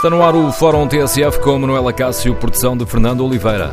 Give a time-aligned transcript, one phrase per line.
[0.00, 3.70] Está no ar o Fórum TSF com Manuela Cássio, produção de Fernando Oliveira.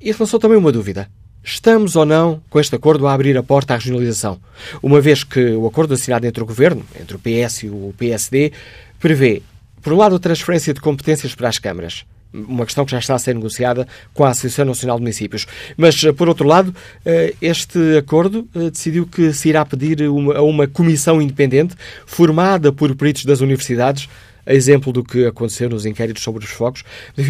[0.00, 1.10] e relançou também uma dúvida.
[1.44, 4.40] Estamos ou não com este acordo a abrir a porta à regionalização?
[4.82, 8.52] Uma vez que o acordo assinado entre o Governo, entre o PS e o PSD,
[8.98, 9.42] prevê,
[9.82, 12.06] por um lado, a transferência de competências para as câmaras
[12.48, 15.46] uma questão que já está a ser negociada com a Associação Nacional de Municípios.
[15.76, 20.42] Mas, eh, por outro lado, eh, este acordo eh, decidiu que se irá pedir a
[20.42, 21.74] uma comissão independente
[22.06, 24.08] formada por peritos das universidades
[24.46, 26.84] a exemplo do que aconteceu nos inquéritos sobre os fogos.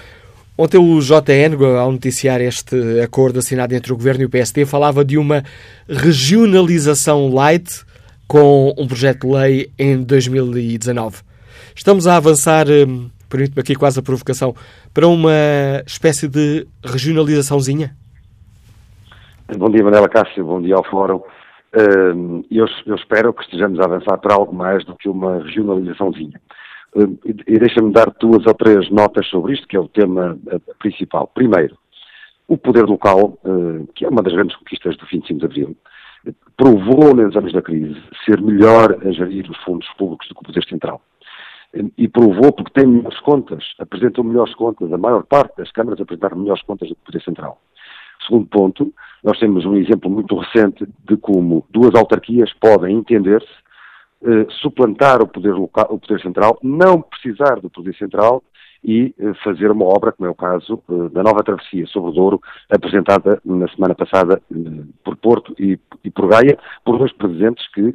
[0.58, 5.04] Ontem o JN, ao noticiar este acordo assinado entre o Governo e o PSD, falava
[5.04, 5.44] de uma
[5.90, 7.84] regionalização light
[8.28, 11.22] com um projeto de lei em 2019.
[11.75, 14.56] Estamos a avançar, hum, permite-me aqui quase a provocação,
[14.94, 15.31] para uma
[15.86, 17.96] espécie de regionalizaçãozinha?
[19.58, 21.18] Bom dia, Manela Cássio, bom dia ao Fórum.
[21.18, 26.40] Uh, eu, eu, espero que estejamos a avançar para algo mais do que uma regionalizaçãozinha.
[26.96, 30.75] Uh, e deixa-me dar duas ou três notas sobre isto, que é o tema uh,
[30.80, 31.30] principal.
[31.36, 31.78] Primeiro,
[32.47, 33.40] o poder local,
[33.96, 35.75] que é uma das grandes conquistas do 25 de Abril,
[36.58, 40.46] provou nos anos da crise ser melhor a gerir os fundos públicos do que o
[40.46, 41.02] poder central.
[41.97, 46.38] E provou porque tem melhores contas, apresentam melhores contas, a maior parte das câmaras apresentaram
[46.38, 47.59] melhores contas do que o poder central.
[48.25, 48.94] Segundo ponto,
[49.24, 53.47] nós temos um exemplo muito recente de como duas autarquias podem entender-se,
[54.24, 58.42] eh, suplantar o poder, local, o poder central, não precisar do poder central
[58.85, 62.13] e eh, fazer uma obra, como é o caso eh, da nova travessia sobre o
[62.13, 65.79] Douro, apresentada na semana passada eh, por Porto e,
[66.12, 67.94] por Gaia, por dois presidentes que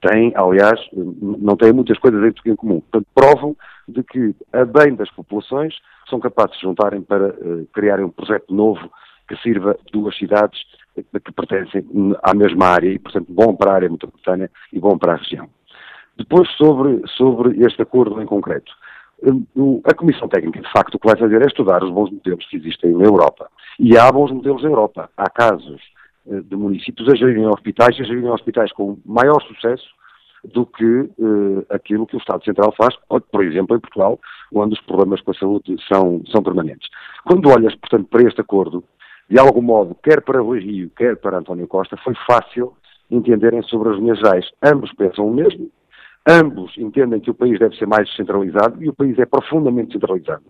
[0.00, 2.80] têm, aliás, não têm muitas coisas em comum.
[2.80, 3.56] Portanto, provam
[3.88, 5.74] de que, a bem das populações,
[6.08, 7.34] são capazes de juntarem para
[7.72, 8.88] criarem um projeto novo
[9.26, 10.60] que sirva duas cidades
[10.94, 11.84] que pertencem
[12.22, 15.48] à mesma área e, portanto, bom para a área metropolitana e bom para a região.
[16.16, 18.70] Depois, sobre, sobre este acordo em concreto.
[19.22, 22.46] Hum, a Comissão Técnica, de facto, o que vai fazer é estudar os bons modelos
[22.46, 23.48] que existem na Europa.
[23.78, 25.10] E há bons modelos na Europa.
[25.16, 25.80] Há casos
[26.26, 29.86] eh, de municípios a gerirem hospitais a gerirem hospitais com maior sucesso
[30.52, 34.20] do que uh, aquilo que o Estado Central faz, por exemplo, em Portugal,
[34.52, 36.88] onde os problemas com a saúde são, são permanentes.
[37.24, 38.84] Quando olhas, portanto, para este acordo,
[39.28, 42.74] de algum modo, quer para Rui Rio, quer para António Costa, foi fácil
[43.10, 44.50] entenderem sobre as linhas gerais.
[44.62, 45.70] Ambos pensam o mesmo,
[46.26, 50.42] ambos entendem que o país deve ser mais descentralizado e o país é profundamente centralizado.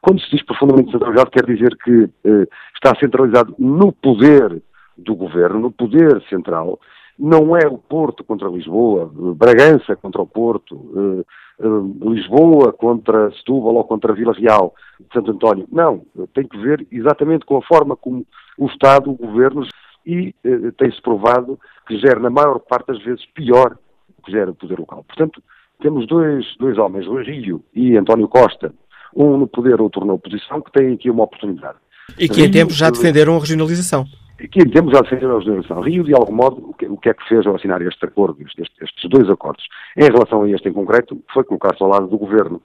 [0.00, 4.62] Quando se diz profundamente centralizado, quer dizer que eh, está centralizado no poder
[4.96, 6.78] do governo, no poder central,
[7.18, 11.24] não é o Porto contra Lisboa, Bragança contra o Porto, eh,
[11.60, 15.66] eh, Lisboa contra Setúbal ou contra Vila Real de Santo António.
[15.70, 16.04] Não,
[16.34, 18.26] tem que ver exatamente com a forma como
[18.58, 19.66] o Estado, o Governo,
[20.04, 23.78] e eh, tem-se provado que gera, na maior parte das vezes, pior
[24.24, 25.04] que gera o poder local.
[25.04, 25.42] Portanto,
[25.80, 28.72] temos dois, dois homens, Rui Rio e António Costa,
[29.14, 31.78] um no poder, outro na oposição, que têm aqui uma oportunidade.
[32.18, 34.04] E que em tempos já defenderam a regionalização.
[34.40, 35.80] E que em tempos já defenderam a regionalização.
[35.80, 38.40] Rio, de algum modo, o que, o que é que fez ao assinar este acordo,
[38.42, 39.64] estes, estes dois acordos,
[39.96, 42.60] em relação a este em concreto, foi colocar-se ao lado do governo.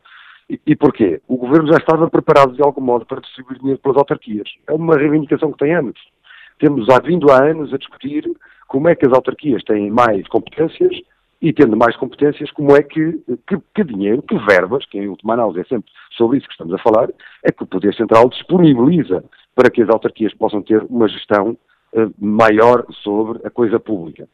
[0.50, 1.22] E, e porquê?
[1.28, 4.50] O governo já estava preparado, de algum modo, para distribuir dinheiro pelas autarquias.
[4.68, 6.00] É uma reivindicação que tem anos.
[6.58, 8.30] Temos há vindo há anos a discutir
[8.68, 10.96] como é que as autarquias têm mais competências
[11.42, 13.14] e, tendo mais competências, como é que,
[13.48, 16.74] que, que, dinheiro, que verbas, que em última análise é sempre sobre isso que estamos
[16.74, 17.10] a falar,
[17.44, 19.24] é que o Poder Central disponibiliza
[19.56, 21.58] para que as autarquias possam ter uma gestão
[21.94, 24.28] uh, maior sobre a coisa pública.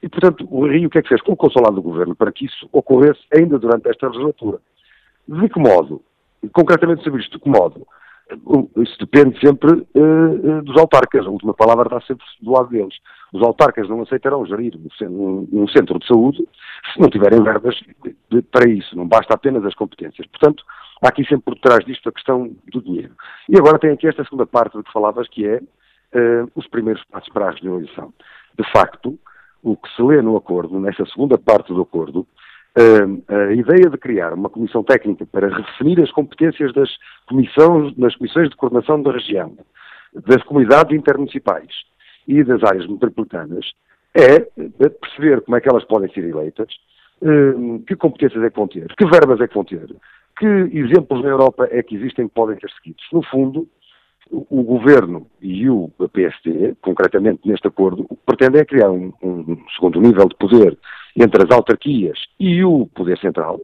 [0.00, 1.20] E, portanto, o Rio o que é que fez?
[1.22, 4.58] Colocou-se ao lado do Governo para que isso ocorresse ainda durante esta legislatura.
[5.26, 6.02] De que modo?
[6.52, 7.86] Concretamente sobre isto, de que modo?
[8.76, 11.26] Isso depende sempre uh, dos autarcas.
[11.26, 12.94] A última palavra está sempre do lado deles.
[13.32, 16.46] Os autarcas não aceitarão gerir um, um centro de saúde
[16.92, 17.78] se não tiverem verbas
[18.50, 18.96] para isso.
[18.96, 20.26] Não basta apenas as competências.
[20.26, 20.64] Portanto,
[21.02, 23.14] há aqui sempre por trás disto a questão do dinheiro.
[23.48, 27.02] E agora tem aqui esta segunda parte de que falavas, que é uh, os primeiros
[27.04, 28.12] passos para a regionalização.
[28.58, 29.18] De facto,
[29.62, 32.26] o que se lê no acordo, nessa segunda parte do acordo,
[32.76, 36.90] a ideia de criar uma comissão técnica para redefinir as competências das
[37.26, 39.56] comissões, das comissões de coordenação da região,
[40.26, 41.70] das comunidades intermunicipais
[42.26, 43.66] e das áreas metropolitanas
[44.14, 44.40] é
[45.00, 46.68] perceber como é que elas podem ser eleitas,
[47.86, 49.86] que competências é que vão ter, que verbas é que vão ter,
[50.38, 53.04] que exemplos na Europa é que existem que podem ser seguidos.
[53.12, 53.68] No fundo,
[54.32, 60.26] o governo e o PSD, concretamente neste acordo, pretendem é criar um, um segundo nível
[60.26, 60.78] de poder
[61.14, 63.60] entre as autarquias e o Poder Central,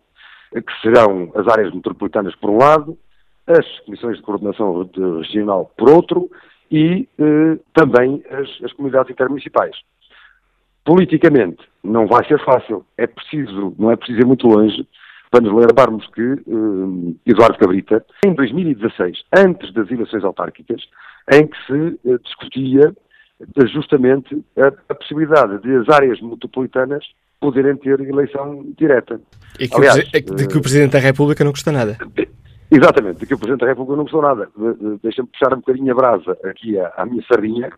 [0.52, 2.98] que serão as áreas metropolitanas por um lado,
[3.46, 4.88] as comissões de coordenação
[5.22, 6.30] regional por outro
[6.70, 9.74] e eh, também as, as comunidades intermunicipais.
[10.84, 14.86] Politicamente não vai ser fácil, é preciso, não é preciso ir muito longe
[15.40, 20.82] nos lembrarmos que eh, Eduardo Cabrita, em 2016, antes das eleições autárquicas,
[21.30, 22.94] em que se eh, discutia
[23.72, 27.04] justamente a, a possibilidade de as áreas metropolitanas
[27.40, 29.20] poderem ter eleição direta.
[29.60, 31.96] E que Aliás, o, de que o Presidente da República não custa nada.
[32.70, 34.48] Exatamente, de que o Presidente da República não custou nada.
[35.02, 37.70] Deixa-me puxar um bocadinho a brasa aqui à, à minha sardinha.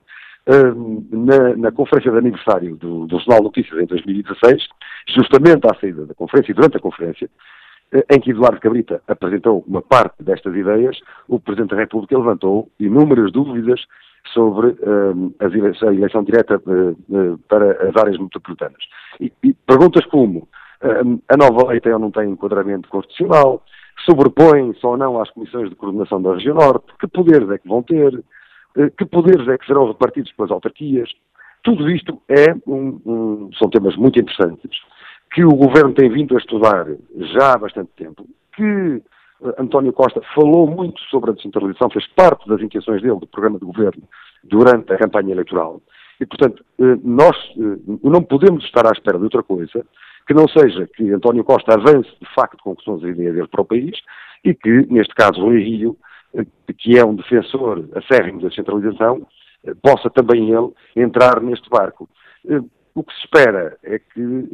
[0.46, 4.66] Na, na, conferência de aniversário do, do Jornal Notícias em 2016,
[5.14, 7.30] justamente à saída da conferência e durante a conferência,
[7.92, 10.98] eh, em que Eduardo Cabrita apresentou uma parte destas ideias,
[11.28, 13.84] o Presidente da República levantou inúmeras dúvidas
[14.32, 14.76] sobre
[15.40, 18.82] a eleição direta uh, uh, para as áreas metropolitanas.
[19.18, 20.48] E, e perguntas como
[21.28, 23.62] a nova lei tem ou não tem enquadramento constitucional,
[24.06, 27.82] sobrepõe-se ou não às comissões de coordenação da região norte, que poderes é que vão
[27.82, 28.24] ter,
[28.96, 31.10] que poderes é que serão repartidos pelas autarquias.
[31.62, 34.80] Tudo isto é um, um, são temas muito interessantes
[35.32, 36.86] que o Governo tem vindo a estudar
[37.34, 39.02] já há bastante tempo, que
[39.58, 43.64] António Costa falou muito sobre a descentralização, fez parte das intenções dele, do programa de
[43.64, 44.02] governo,
[44.44, 45.80] durante a campanha eleitoral.
[46.20, 49.86] E, portanto, eh, nós eh, não podemos estar à espera de outra coisa
[50.26, 53.48] que não seja que António Costa avance de facto com que são as ideias dele
[53.48, 53.98] para o país
[54.44, 56.09] e que, neste caso, Rui Rio, eh,
[56.78, 59.26] que é um defensor acérrimo da descentralização,
[59.82, 62.08] possa também ele entrar neste barco.
[62.94, 64.48] O que se espera é que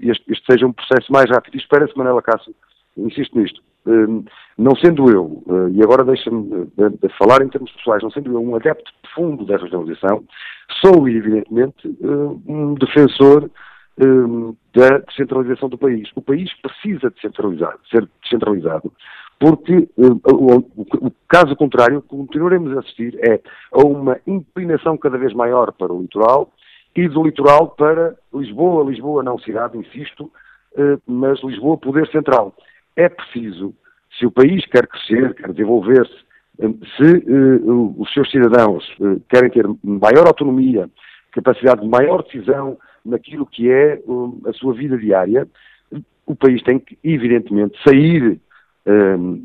[0.00, 2.54] este, este seja um processo mais rápido e espera-se, Manela Cássio,
[2.96, 3.62] insisto nisto,
[4.56, 8.42] não sendo eu, eh, e agora deixa-me eh, falar em termos pessoais, não sendo eu
[8.42, 10.22] um adepto profundo da regionalização,
[10.80, 13.50] sou evidentemente eh, um defensor
[14.74, 16.08] da descentralização do país.
[16.14, 17.30] O país precisa de ser
[18.22, 18.90] descentralizado,
[19.40, 23.40] porque o caso contrário, continuaremos a assistir é
[23.72, 26.52] a uma inclinação cada vez maior para o litoral
[26.94, 30.30] e do litoral para Lisboa, Lisboa não cidade, insisto,
[31.06, 32.54] mas Lisboa poder central.
[32.94, 33.74] É preciso,
[34.18, 36.14] se o país quer crescer, quer desenvolver-se,
[36.96, 38.84] se uh, os seus cidadãos
[39.30, 40.90] querem ter maior autonomia,
[41.32, 43.98] capacidade de maior decisão naquilo que é
[44.46, 45.48] a sua vida diária,
[46.26, 48.38] o país tem que, evidentemente, sair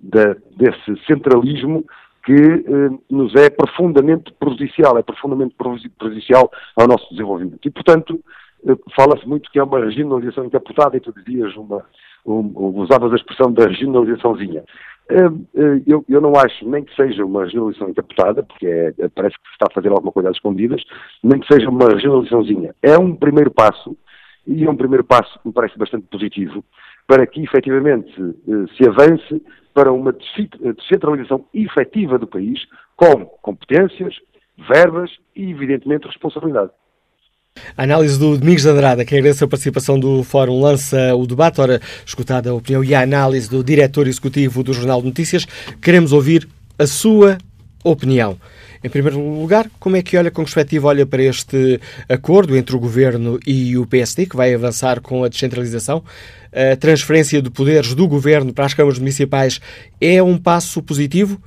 [0.04, 1.86] da, desse centralismo
[2.26, 2.66] que
[3.10, 5.56] nos é profundamente prejudicial, é profundamente
[5.98, 7.68] prejudicial ao nosso desenvolvimento.
[7.68, 8.20] E, portanto,
[8.96, 11.84] fala-se muito que é uma regionalização encapotada, e tu dizias uma,
[12.26, 14.64] um, usavas a expressão da regionalizaçãozinha.
[15.86, 19.54] Eu, eu, não acho nem que seja uma regionalização encapotada, porque é, parece que se
[19.54, 20.82] está a fazer alguma coisa às escondidas,
[21.24, 22.74] nem que seja uma regionalizaçãozinha.
[22.82, 23.96] É um primeiro passo,
[24.48, 26.64] e é um primeiro passo que me parece bastante positivo,
[27.08, 28.12] para que efetivamente
[28.76, 29.42] se avance
[29.74, 32.60] para uma descentralização efetiva do país,
[32.96, 34.16] com competências,
[34.70, 36.72] verbas e, evidentemente, responsabilidade.
[37.78, 41.62] A análise do Domingos Andrada, que agradeço a participação do Fórum, lança o debate.
[41.62, 45.46] Ora, escutada a opinião e a análise do diretor executivo do Jornal de Notícias,
[45.82, 46.48] queremos ouvir
[46.78, 47.38] a sua
[47.84, 48.38] opinião.
[48.86, 52.80] Em primeiro lugar, como é que olha, com perspectiva olha para este acordo entre o
[52.80, 56.04] Governo e o PSD, que vai avançar com a descentralização?
[56.54, 59.60] A transferência de poderes do Governo para as câmaras municipais
[60.00, 61.42] é um passo positivo?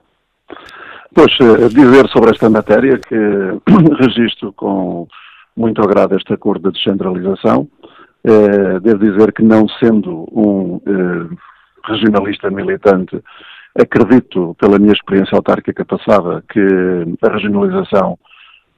[1.13, 3.15] Pois, eh, dizer sobre esta matéria que
[3.99, 5.07] registro com
[5.55, 7.67] muito agrado este acordo de descentralização.
[8.23, 11.35] Eh, devo dizer que, não sendo um eh,
[11.85, 13.21] regionalista militante,
[13.79, 16.59] acredito, pela minha experiência autárquica passada, que
[17.21, 18.17] a regionalização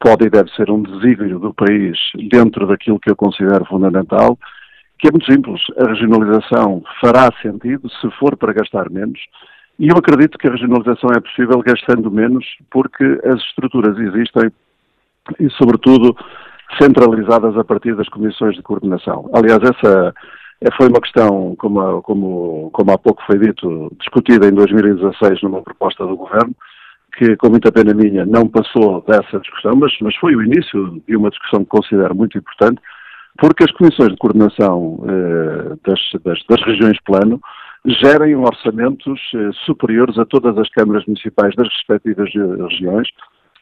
[0.01, 1.97] pode e deve ser um desígnio do país
[2.31, 4.37] dentro daquilo que eu considero fundamental,
[4.97, 5.61] que é muito simples.
[5.77, 9.19] A regionalização fará sentido se for para gastar menos,
[9.79, 14.51] e eu acredito que a regionalização é possível gastando menos, porque as estruturas existem
[15.39, 16.15] e, sobretudo,
[16.79, 19.29] centralizadas a partir das comissões de coordenação.
[19.33, 20.13] Aliás, essa
[20.77, 26.05] foi uma questão, como, como, como há pouco foi dito, discutida em 2016 numa proposta
[26.05, 26.55] do Governo,
[27.17, 31.15] que, com muita pena minha, não passou dessa discussão, mas, mas foi o início de
[31.15, 32.81] uma discussão que considero muito importante,
[33.37, 37.39] porque as comissões de coordenação eh, das, das, das, regiões plano
[37.85, 43.07] gerem orçamentos eh, superiores a todas as câmaras municipais das respectivas eh, regiões,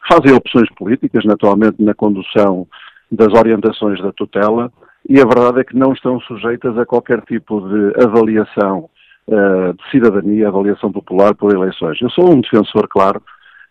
[0.08, 2.68] fazem opções políticas, naturalmente, na condução
[3.12, 4.72] das orientações da tutela,
[5.08, 8.90] e a verdade é que não estão sujeitas a qualquer tipo de avaliação
[9.28, 12.00] uh, de cidadania, avaliação popular por eleições.
[12.02, 13.22] Eu sou um defensor, claro,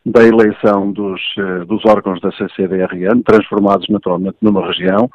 [0.05, 5.11] da eleição dos, eh, dos órgãos da CCDRN, transformados naturalmente numa região,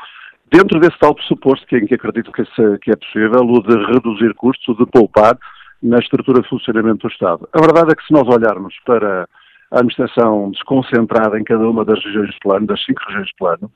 [0.52, 2.44] dentro desse tal pressuposto que, em que acredito que,
[2.80, 5.38] que é possível, o de reduzir custos, o de poupar
[5.82, 7.50] na estrutura de funcionamento do Estado.
[7.52, 9.28] A verdade é que se nós olharmos para
[9.72, 13.72] a administração desconcentrada em cada uma das regiões de plano, das cinco regiões de plano,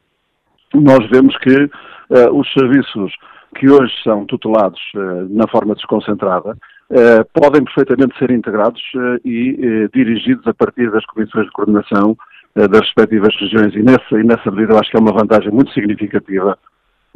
[0.74, 3.12] nós vemos que uh, os serviços
[3.56, 6.58] que hoje são tutelados uh, na forma desconcentrada
[6.90, 12.16] eh, podem perfeitamente ser integrados uh, e uh, dirigidos a partir das comissões de coordenação
[12.56, 15.72] das respectivas regiões e nessa, e nessa medida eu acho que é uma vantagem muito
[15.74, 16.58] significativa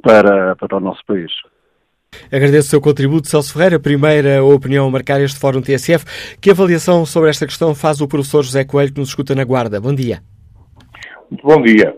[0.04, 1.32] para, para o nosso país.
[2.32, 3.80] Agradeço o seu contributo, Celso Ferreira.
[3.80, 6.38] Primeira opinião a marcar este Fórum TSF.
[6.40, 9.82] Que avaliação sobre esta questão faz o professor José Coelho, que nos escuta na Guarda?
[9.82, 10.22] Bom dia.
[11.32, 11.98] Muito bom dia.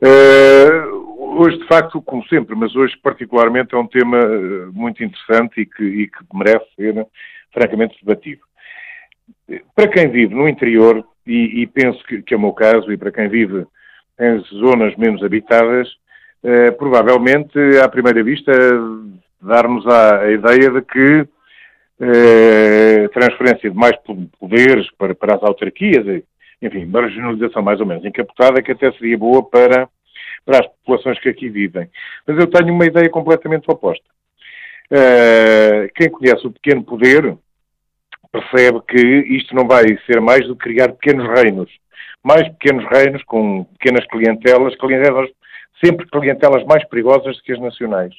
[0.00, 0.87] Uh,
[1.38, 5.66] hoje, de facto, como sempre, mas hoje particularmente é um tema eh, muito interessante e
[5.66, 7.06] que, e que merece ser
[7.52, 8.42] francamente debatido.
[9.74, 12.96] Para quem vive no interior, e, e penso que, que, é o meu caso, e
[12.96, 13.66] para quem vive
[14.18, 15.88] em zonas menos habitadas,
[16.42, 18.52] eh, provavelmente, à primeira vista,
[19.40, 21.28] dar-nos a, a, ideia de que
[22.00, 23.96] eh, transferência de mais
[24.38, 26.22] poderes para, para as autarquias,
[26.60, 29.88] enfim, uma regionalização mais ou menos encapotada, que até seria boa para
[30.48, 31.90] para as populações que aqui vivem.
[32.26, 34.06] Mas eu tenho uma ideia completamente oposta.
[34.90, 37.36] Uh, quem conhece o pequeno poder
[38.32, 38.96] percebe que
[39.36, 41.70] isto não vai ser mais do que criar pequenos reinos.
[42.24, 45.28] Mais pequenos reinos com pequenas clientelas, clientelas
[45.84, 48.14] sempre clientelas mais perigosas do que as nacionais.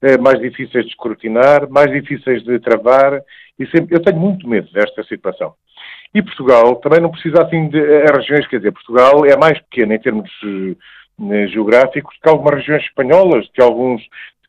[0.00, 3.20] Uh, mais difíceis de escrutinar, mais difíceis de travar.
[3.58, 5.54] E sempre, eu tenho muito medo desta situação.
[6.14, 9.92] E Portugal também não precisa assim de as regiões, quer dizer, Portugal é mais pequeno
[9.92, 10.30] em termos
[11.20, 14.02] eh, geográficos que algumas regiões espanholas, que alguns,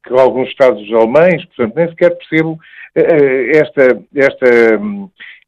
[0.03, 2.59] que alguns estados alemães, portanto, nem sequer percebo
[2.95, 4.81] eh, esta, esta,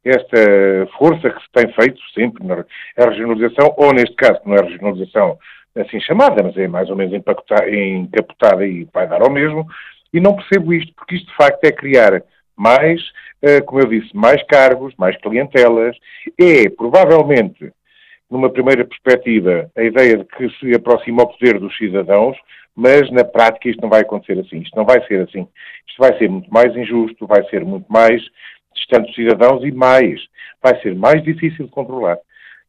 [0.04, 2.64] esta força que se tem feito sempre na
[2.96, 5.38] regionalização, ou neste caso, não é regionalização
[5.76, 9.66] assim chamada, mas é mais ou menos encapotada e vai dar ao mesmo,
[10.12, 12.22] e não percebo isto, porque isto de facto é criar
[12.56, 13.00] mais,
[13.40, 15.96] eh, como eu disse, mais cargos, mais clientelas,
[16.38, 17.72] é provavelmente,
[18.30, 22.36] numa primeira perspectiva, a ideia de que se aproxima ao poder dos cidadãos,
[22.76, 25.48] mas na prática isto não vai acontecer assim, isto não vai ser assim.
[25.88, 28.22] Isto vai ser muito mais injusto, vai ser muito mais
[28.74, 30.20] distante dos cidadãos e mais,
[30.62, 32.18] vai ser mais difícil de controlar.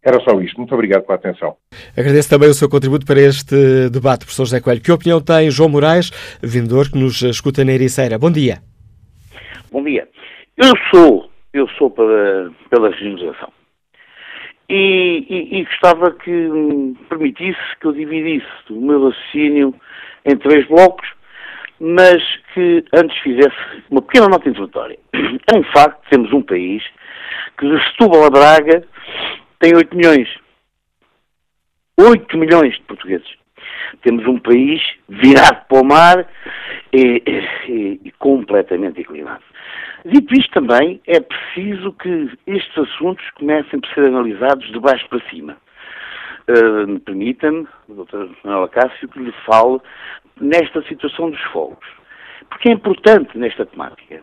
[0.04, 0.58] Era só isto.
[0.58, 1.56] Muito obrigado pela atenção.
[1.96, 4.82] Agradeço também o seu contributo para este debate, professor José Coelho.
[4.82, 6.10] Que opinião tem João Moraes,
[6.42, 8.18] vendedor que nos escuta na Ericeira?
[8.18, 8.60] Bom dia.
[9.72, 10.08] Bom dia.
[10.58, 13.59] Eu sou, eu sou para, pela regionalização.
[14.70, 19.74] E, e, e, gostava que me permitisse que eu dividisse o meu raciocínio
[20.26, 21.10] em três blocos,
[21.80, 22.22] mas
[22.54, 23.56] que antes fizesse
[23.90, 24.98] uma pequena nota introdutória.
[25.52, 26.84] É um facto, temos um país
[27.58, 28.84] que de Setúbal a Braga
[29.60, 30.30] tem 8 milhões.
[32.00, 33.28] 8 milhões de portugueses.
[34.04, 36.28] Temos um país virado para o mar
[36.94, 37.24] e,
[37.68, 39.44] e, completamente inclinado.
[40.06, 45.30] Dito isto também, é preciso que estes assuntos comecem por ser analisados de baixo para
[45.30, 45.58] cima.
[46.48, 49.80] Uh, Permita-me, doutora Manuela Cássio, que lhe fale
[50.40, 51.86] nesta situação dos fogos.
[52.50, 54.22] Porque é importante nesta temática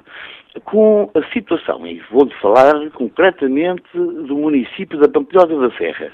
[0.64, 6.12] com a situação, e vou-lhe falar concretamente do município da Pampilhosa da Serra.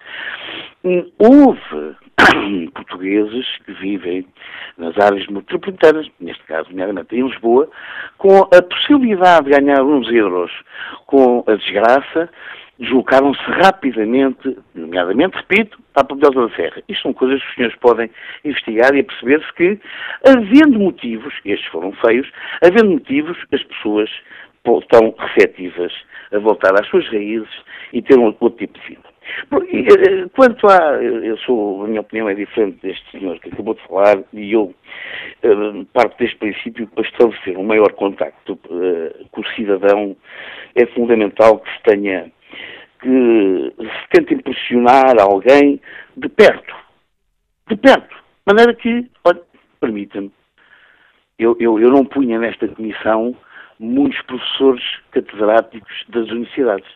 [0.85, 1.97] Hum, houve
[2.75, 4.27] portugueses que vivem
[4.77, 7.69] nas áreas metropolitanas, neste caso, nomeadamente em Lisboa,
[8.19, 10.51] com a possibilidade de ganhar uns euros
[11.07, 12.29] com a desgraça,
[12.79, 16.83] deslocaram-se rapidamente, nomeadamente, repito, para a Pampilhosa da Serra.
[16.89, 18.11] Isto são coisas que os senhores podem
[18.45, 19.79] investigar e perceber-se que,
[20.27, 22.31] havendo motivos, estes foram feios,
[22.63, 24.11] havendo motivos, as pessoas
[24.81, 25.93] estão receptivas
[26.33, 27.51] a voltar às suas raízes
[27.93, 29.13] e ter um outro tipo de vida.
[29.53, 33.83] Eh, quanto a, eu sou, a minha opinião é diferente deste senhor que acabou de
[33.87, 34.75] falar e eu
[35.93, 38.57] parto deste princípio para estabelecer um maior contacto
[39.31, 40.17] com o cidadão
[40.75, 42.31] é fundamental que se tenha
[43.01, 45.81] que se tente impressionar alguém
[46.17, 46.75] de perto.
[47.69, 48.15] De perto.
[48.15, 49.43] De maneira que, olha,
[49.81, 50.31] permita-me,
[51.39, 53.37] eu, eu, eu não punha nesta comissão
[53.79, 56.89] muitos professores catedráticos das universidades.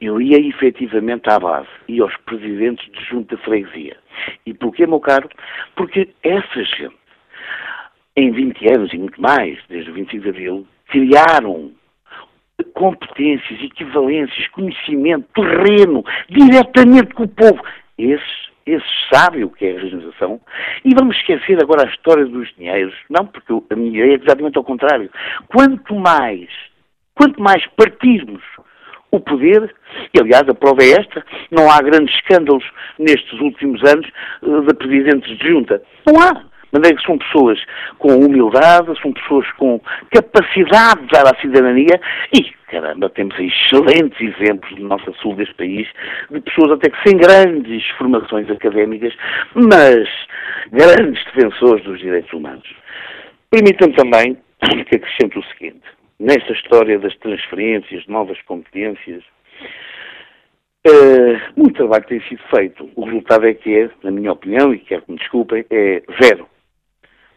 [0.00, 3.96] Eu ia efetivamente à base, e aos presidentes de junta de freguesia.
[4.46, 5.28] E porquê, meu caro?
[5.74, 6.96] Porque essa gente,
[8.16, 11.72] em 20 anos e muito mais, desde o 25 de Abril, criaram
[12.74, 17.62] competências, equivalências, conhecimento, terreno, diretamente com o povo.
[17.98, 20.40] Esses, esses sabem o que é a regionalização.
[20.84, 22.94] E vamos esquecer agora a história dos dinheiros.
[23.10, 25.10] Não, porque a minha ideia é exatamente ao contrário.
[25.48, 26.48] Quanto mais,
[27.14, 28.42] quanto mais partirmos
[29.10, 29.74] o poder,
[30.12, 32.64] e aliás a prova é esta, não há grandes escândalos
[32.98, 34.06] nestes últimos anos
[34.42, 35.82] uh, de presidentes de junta.
[36.06, 37.58] Não há maneira que são pessoas
[37.98, 42.00] com humildade, são pessoas com capacidade de dar à cidadania
[42.32, 45.88] e, caramba, temos excelentes exemplos no nosso sul deste país
[46.30, 49.14] de pessoas até que sem grandes formações académicas,
[49.54, 50.08] mas
[50.72, 52.68] grandes defensores dos direitos humanos.
[53.50, 55.82] Permitam-me também que acrescente o seguinte.
[56.18, 59.22] Nesta história das transferências, de novas competências,
[60.86, 62.88] Uh, muito trabalho tem sido feito.
[62.94, 66.46] O resultado é que é, na minha opinião, e quero que me desculpem, é zero.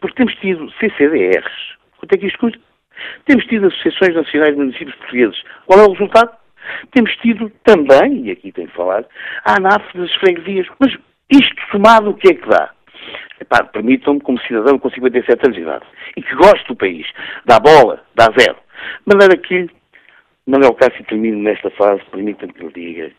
[0.00, 1.76] Porque temos tido CCDRs.
[1.98, 2.58] Quanto é que isto custa?
[3.26, 5.42] Temos tido Associações Nacionais de Municípios Portugueses.
[5.66, 6.36] Qual é o resultado?
[6.92, 9.04] Temos tido também, e aqui tenho que falar,
[9.44, 10.66] a ANAF das freguesias.
[10.78, 10.92] Mas
[11.30, 12.70] isto somado o que é que dá?
[13.72, 15.84] permitam-me, como cidadão com 57 anos de idade,
[16.16, 17.06] e que gosto do país,
[17.46, 18.56] dá bola, dá zero.
[19.06, 19.68] De maneira que,
[20.46, 23.10] Manuel Cássio termino nesta fase, permitam-me que lhe diga,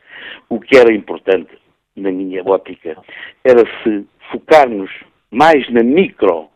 [0.49, 1.49] o que era importante,
[1.95, 2.95] na minha ótica,
[3.43, 4.89] era se focarmos
[5.31, 6.49] mais na micro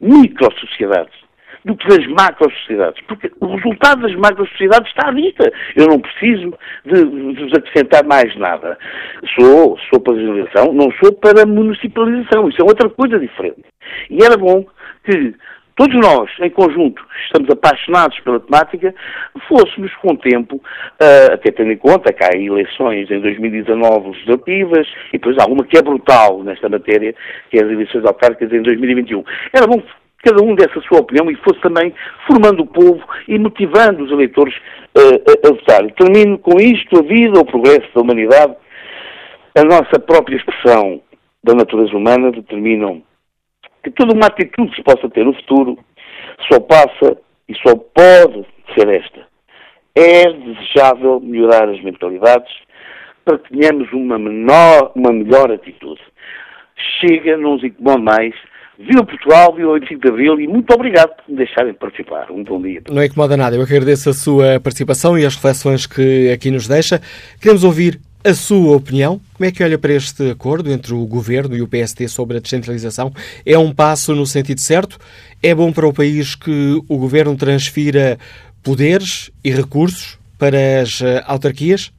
[0.00, 1.20] micro-sociedades
[1.64, 3.02] do que das macro-sociedades.
[3.06, 5.52] Porque o resultado das macro-sociedades está à vista.
[5.76, 8.78] Eu não preciso de, vos acrescentar mais nada.
[9.38, 12.48] Sou, sou para a regionalização, não sou para a municipalização.
[12.48, 13.64] Isso é outra coisa diferente.
[14.08, 14.64] E era bom
[15.04, 15.34] que
[15.80, 18.94] todos nós, em conjunto, estamos apaixonados pela temática,
[19.48, 24.86] fôssemos com o tempo, uh, até tendo em conta que há eleições em 2019 legislativas
[25.08, 27.14] e depois há uma que é brutal nesta matéria,
[27.50, 29.24] que é as eleições autárquicas em 2021.
[29.54, 29.82] Era bom
[30.22, 31.94] cada um desse a sua opinião e fosse também
[32.26, 35.90] formando o povo e motivando os eleitores uh, a, a votar.
[35.92, 38.54] Termino com isto, a vida, o progresso da humanidade,
[39.56, 41.00] a nossa própria expressão
[41.42, 43.02] da natureza humana determinam
[43.82, 45.78] que toda uma atitude se possa ter no futuro
[46.50, 47.16] só passa
[47.48, 49.26] e só pode ser esta.
[49.94, 52.52] É desejável melhorar as mentalidades
[53.24, 56.00] para que tenhamos uma, menor, uma melhor atitude.
[57.00, 58.34] Chega, não nos incomoda mais.
[58.78, 62.30] Viva Portugal, viva o 25 de Abril e muito obrigado por me deixarem participar.
[62.30, 62.82] Um bom dia.
[62.90, 63.56] Não incomoda nada.
[63.56, 66.98] Eu agradeço a sua participação e as reflexões que aqui nos deixa.
[67.40, 69.20] Queremos ouvir a sua opinião.
[69.34, 72.40] Como é que olha para este acordo entre o Governo e o PST sobre a
[72.40, 73.12] descentralização?
[73.44, 74.98] É um passo no sentido certo?
[75.42, 78.18] É bom para o país que o Governo transfira
[78.62, 81.92] poderes e recursos para as eh, autarquias?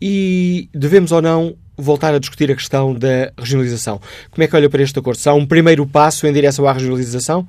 [0.00, 4.00] E devemos ou não voltar a discutir a questão da regionalização?
[4.30, 5.18] Como é que olha para este acordo?
[5.18, 7.48] Será um primeiro passo em direção à regionalização?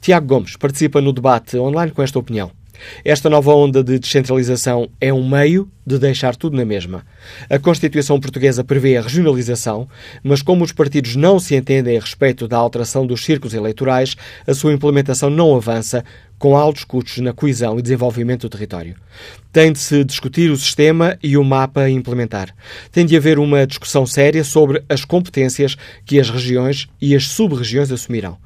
[0.00, 2.57] Tiago Gomes participa no debate online com esta opinião.
[3.04, 7.04] Esta nova onda de descentralização é um meio de deixar tudo na mesma.
[7.48, 9.88] A Constituição Portuguesa prevê a regionalização,
[10.22, 14.54] mas como os partidos não se entendem a respeito da alteração dos círculos eleitorais, a
[14.54, 16.04] sua implementação não avança,
[16.38, 18.94] com altos custos na coesão e desenvolvimento do território.
[19.52, 22.54] Tem de se discutir o sistema e o mapa a implementar.
[22.92, 27.90] Tem de haver uma discussão séria sobre as competências que as regiões e as sub-regiões
[27.90, 28.38] assumirão.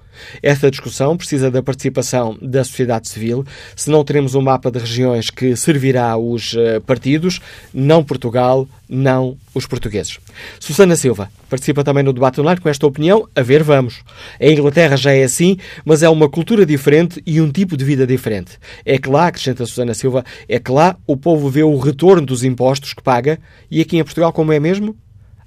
[0.43, 3.45] Esta discussão precisa da participação da sociedade civil,
[3.77, 7.41] se não teremos um mapa de regiões que servirá aos eh, partidos,
[7.73, 10.19] não Portugal, não os portugueses.
[10.61, 13.27] Susana Silva participa também no debate online com esta opinião.
[13.35, 14.03] A ver, vamos.
[14.39, 18.07] A Inglaterra já é assim, mas é uma cultura diferente e um tipo de vida
[18.07, 18.59] diferente.
[18.85, 22.45] É que lá, acrescenta Susana Silva, é que lá o povo vê o retorno dos
[22.45, 23.39] impostos que paga
[23.71, 24.97] e aqui em Portugal, como é mesmo?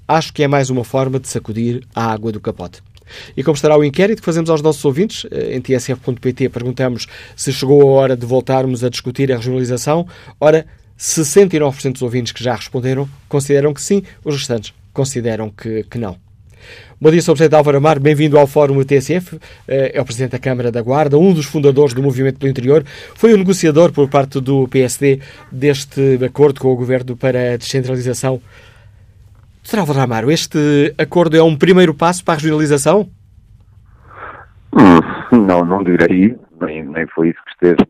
[0.08, 2.82] Acho que é mais uma forma de sacudir a água do capote.
[3.36, 7.52] E como estará o inquérito que fazemos aos nossos ouvintes, eh, em tsf.pt perguntamos se
[7.54, 10.08] chegou a hora de voltarmos a discutir a regionalização.
[10.40, 10.66] Ora,
[10.98, 16.18] 69% dos ouvintes que já responderam consideram que sim, os restantes consideram que, que não.
[17.00, 17.34] Bom dia, Sr.
[17.34, 19.38] Presidente Álvaro Amar, bem-vindo ao Fórum TSF.
[19.68, 22.86] Eh, é o Presidente da Câmara da Guarda, um dos fundadores do Movimento pelo Interior.
[23.16, 25.20] Foi o negociador por parte do PSD
[25.52, 28.42] deste acordo com o Governo para a descentralização
[29.66, 29.80] Sr.
[29.80, 33.10] Álvaro Amaro, este acordo é um primeiro passo para a regionalização?
[34.72, 37.90] Hum, não, não direi, nem, nem foi isso que esteve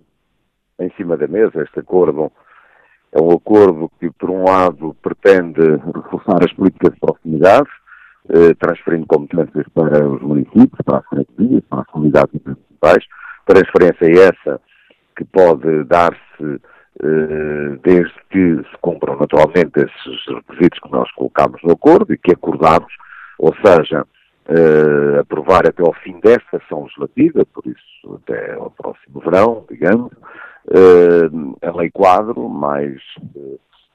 [0.79, 1.61] em cima da mesa.
[1.61, 2.31] Este acordo
[3.11, 5.59] é um acordo que, por um lado, pretende
[5.95, 7.67] reforçar as políticas de proximidade,
[8.29, 13.03] eh, transferindo competências para os municípios, para as freguesias, para as comunidades municipais.
[13.45, 14.61] Transferência essa
[15.17, 16.61] que pode dar-se
[17.83, 22.91] desde que se cumpram naturalmente esses requisitos que nós colocámos no acordo e que acordamos,
[23.37, 24.05] ou seja,
[24.49, 30.11] uh, aprovar até ao fim desta ação legislativa, por isso até ao próximo verão, digamos,
[30.13, 33.01] uh, a lei quadro, mais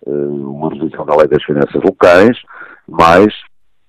[0.07, 2.43] uma revisão da lei das finanças locais,
[2.89, 3.35] mais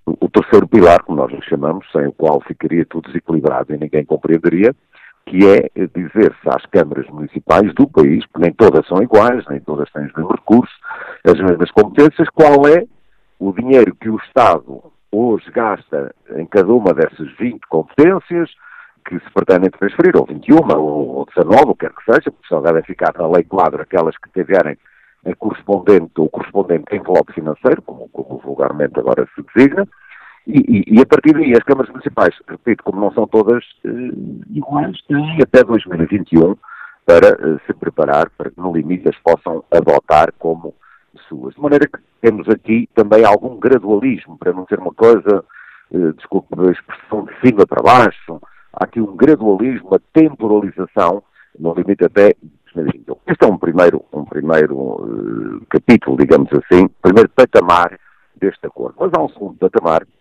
[0.06, 4.04] o terceiro pilar, como nós lhe chamamos, sem o qual ficaria tudo desequilibrado e ninguém
[4.04, 4.76] compreenderia,
[5.26, 9.90] que é dizer-se às câmaras municipais do país, que nem todas são iguais, nem todas
[9.92, 10.76] têm os mesmos recursos,
[11.26, 12.86] as mesmas competências, qual é
[13.40, 18.50] o dinheiro que o Estado hoje gasta em cada uma dessas 20 competências
[19.08, 22.62] que se pretendem transferir, ou 21, ou 19, o que quer que seja, porque só
[22.62, 24.78] devem ficar na lei quadro aquelas que tiverem
[25.26, 29.88] a correspondente ou correspondente envelope financeiro, como, como vulgarmente agora se designa,
[30.48, 35.00] e, e, a partir daí, as câmaras municipais, repito, como não são todas uh, iguais,
[35.08, 36.56] têm até 2021
[37.06, 40.74] para uh, se preparar para que, no limite, as possam adotar como
[41.28, 41.54] suas.
[41.54, 45.44] De maneira que temos aqui também algum gradualismo, para não ser uma coisa,
[45.92, 48.42] uh, desculpe a expressão, de cima para baixo.
[48.74, 51.24] Há aqui um gradualismo, uma temporalização,
[51.60, 52.34] no limite até
[52.74, 53.16] 2021.
[53.28, 58.00] Este é um primeiro, um primeiro uh, capítulo, digamos assim, primeiro patamar
[58.36, 58.96] deste acordo.
[59.00, 60.21] Mas há um segundo patamar eh,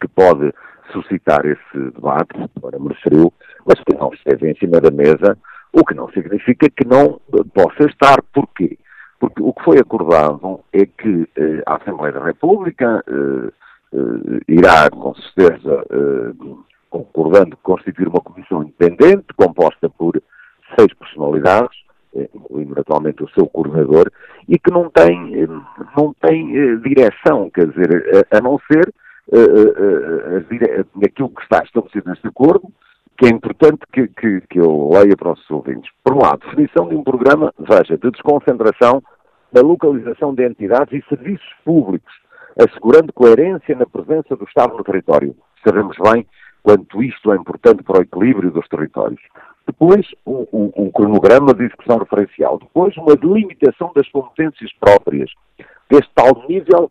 [0.00, 0.52] que pode
[0.92, 3.32] suscitar esse debate, agora me referiu,
[3.66, 5.36] mas que não esteve em cima da mesa,
[5.72, 7.20] o que não significa que não
[7.52, 8.22] possa estar.
[8.32, 8.78] Porquê?
[9.18, 13.52] Porque o que foi acordado é que eh, a Assembleia da República eh,
[13.94, 16.32] eh, irá, com certeza, eh,
[16.90, 20.20] concordando constituir uma comissão independente, composta por
[20.78, 21.76] seis personalidades,
[22.14, 24.10] eh, incluindo naturalmente o seu coordenador,
[24.46, 25.48] e que não tem, eh,
[25.96, 28.92] não tem direção, quer dizer, a, a não ser
[29.32, 32.68] uh, aquilo que está estabelecido neste acordo,
[33.16, 35.90] que é importante que, que, que eu leia para os ouvintes.
[36.02, 39.02] Por um lado, definição de um programa, veja, de desconcentração
[39.52, 42.12] da localização de entidades e serviços públicos,
[42.58, 45.36] assegurando coerência na presença do Estado no território.
[45.64, 46.26] Sabemos bem
[46.62, 49.20] quanto isto é importante para o equilíbrio dos territórios.
[49.66, 52.58] Depois, um, cronograma de execução referencial.
[52.58, 55.30] Depois, uma delimitação das competências próprias
[55.90, 56.90] deste tal nível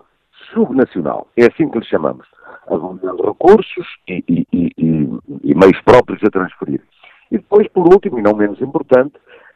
[0.54, 1.28] subnacional.
[1.38, 2.28] É assim que lhe chamamos.
[2.68, 5.10] Avaliando recursos e, e, e,
[5.44, 6.82] e, meios próprios a transferir.
[7.32, 9.14] E depois, por último, e não menos importante,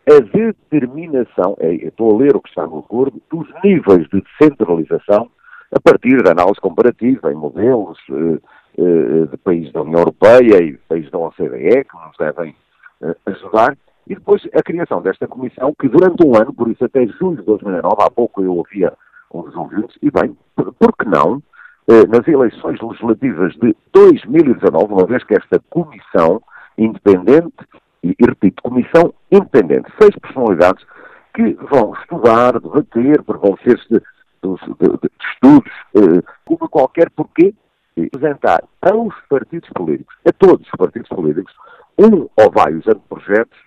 [0.09, 5.29] a determinação, é, estou a ler o que está no acordo, dos níveis de descentralização
[5.71, 8.39] a partir da análise comparativa em modelos eh,
[8.77, 12.55] eh, de países da União Europeia e países da OCDE, que nos devem
[13.01, 17.05] eh, ajudar, e depois a criação desta comissão, que durante um ano, por isso até
[17.07, 18.93] julho de 2009, há pouco eu ouvia
[19.33, 21.41] uns ouvintes, e bem, por, por que não,
[21.87, 26.41] eh, nas eleições legislativas de 2019, uma vez que esta comissão
[26.77, 27.55] independente,
[28.03, 30.85] e, e repito, comissão independente, seis personalidades
[31.33, 33.99] que vão estudar, debater, prevalecer-se de,
[34.43, 37.53] de, de, de, estudos, eh, como qualquer porquê,
[37.97, 41.53] apresentar aos partidos políticos, a todos os partidos políticos,
[41.97, 43.57] um ou vários anteprojetos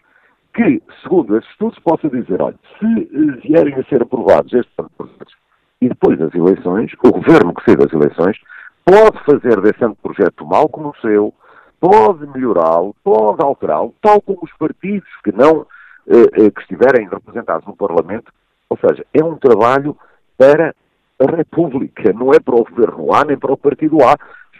[0.54, 3.06] que, segundo esses estudos, possa dizer, olha, se
[3.42, 5.39] vierem a ser aprovados estes anteprojetos
[5.80, 8.36] e depois das eleições, o governo que sair das eleições
[8.84, 11.32] pode fazer desse anteprojeto mal como o seu,
[11.80, 15.66] pode melhorá-lo, pode alterá-lo, tal como os partidos que não
[16.06, 18.30] eh, eh, que estiverem representados no Parlamento.
[18.68, 19.96] Ou seja, é um trabalho
[20.36, 20.74] para
[21.18, 24.16] a República, não é para o governo A nem para o partido A,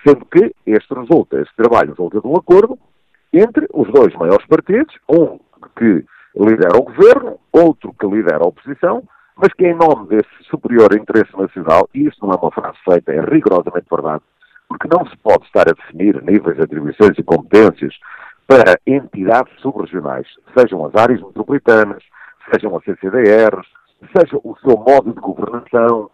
[0.06, 2.78] sendo que este resulta, este trabalho resulta de um acordo
[3.33, 5.38] entre os dois maiores partidos, um
[5.76, 6.04] que
[6.35, 9.02] lidera o governo, outro que lidera a oposição,
[9.40, 13.12] mas que em nome desse superior interesse nacional, e isto não é uma frase feita,
[13.12, 14.22] é rigorosamente verdade,
[14.68, 17.94] porque não se pode estar a definir níveis de atribuições e competências
[18.46, 20.26] para entidades subregionais,
[20.57, 22.03] sejam as áreas metropolitanas,
[22.53, 23.66] sejam as CCDRs,
[24.16, 26.11] seja o seu modo de governação.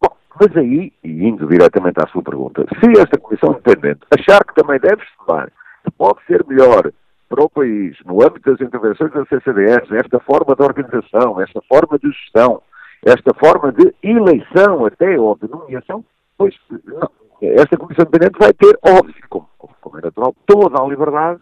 [0.00, 4.54] Bom, mas aí, e indo diretamente à sua pergunta, se esta Comissão Independente achar que
[4.54, 5.50] também deve estudar
[5.98, 6.92] pode ser melhor
[7.32, 11.98] para o país, no âmbito das intervenções da CCDS, esta forma de organização, esta forma
[11.98, 12.60] de gestão,
[13.02, 16.04] esta forma de eleição até ou de nomeação,
[16.36, 19.48] pois não, esta Comissão Independente vai ter, óbvio, como,
[19.80, 21.40] como é natural, toda a liberdade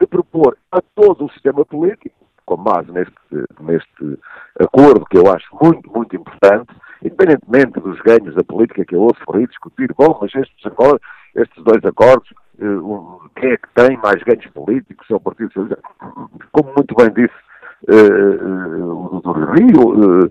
[0.00, 2.14] de propor a todo o sistema político,
[2.46, 3.12] com base neste,
[3.60, 4.18] neste
[4.60, 9.20] acordo que eu acho muito, muito importante, independentemente dos ganhos da política que eu ouço
[9.26, 11.00] por aí discutir, bom, mas estes, acordos,
[11.34, 12.28] estes dois acordos
[12.60, 15.82] uh, quem é que tem mais ganhos políticos, é o Partido Socialista.
[16.52, 17.34] Como muito bem disse
[17.88, 19.50] uh, o Dr.
[19.52, 20.30] Rio,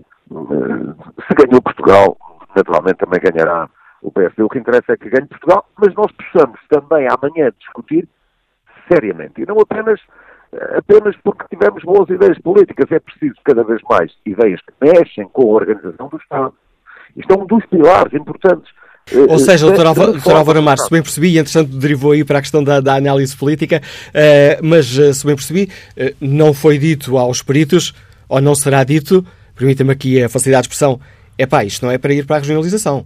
[1.26, 2.16] se ganhou Portugal,
[2.56, 3.68] naturalmente também ganhará
[4.02, 4.42] o PSD.
[4.42, 8.08] O que interessa é que ganhe Portugal, mas nós possamos também amanhã discutir
[8.90, 9.42] seriamente.
[9.42, 10.00] E não apenas,
[10.76, 12.90] apenas porque tivemos boas ideias políticas.
[12.90, 16.54] É preciso cada vez mais ideias que mexem com a organização do Estado.
[17.16, 18.72] Isto é um dos pilares importantes
[19.28, 19.86] ou seja, Dr.
[20.32, 23.36] Álvaro Marques, se bem percebi, e entretanto derivou aí para a questão da, da análise
[23.36, 25.64] política, uh, mas uh, se bem percebi,
[25.96, 27.92] uh, não foi dito aos peritos,
[28.28, 31.00] ou não será dito, permita-me aqui a facilidade de expressão,
[31.36, 33.04] é pá, isto não é para ir para a regionalização.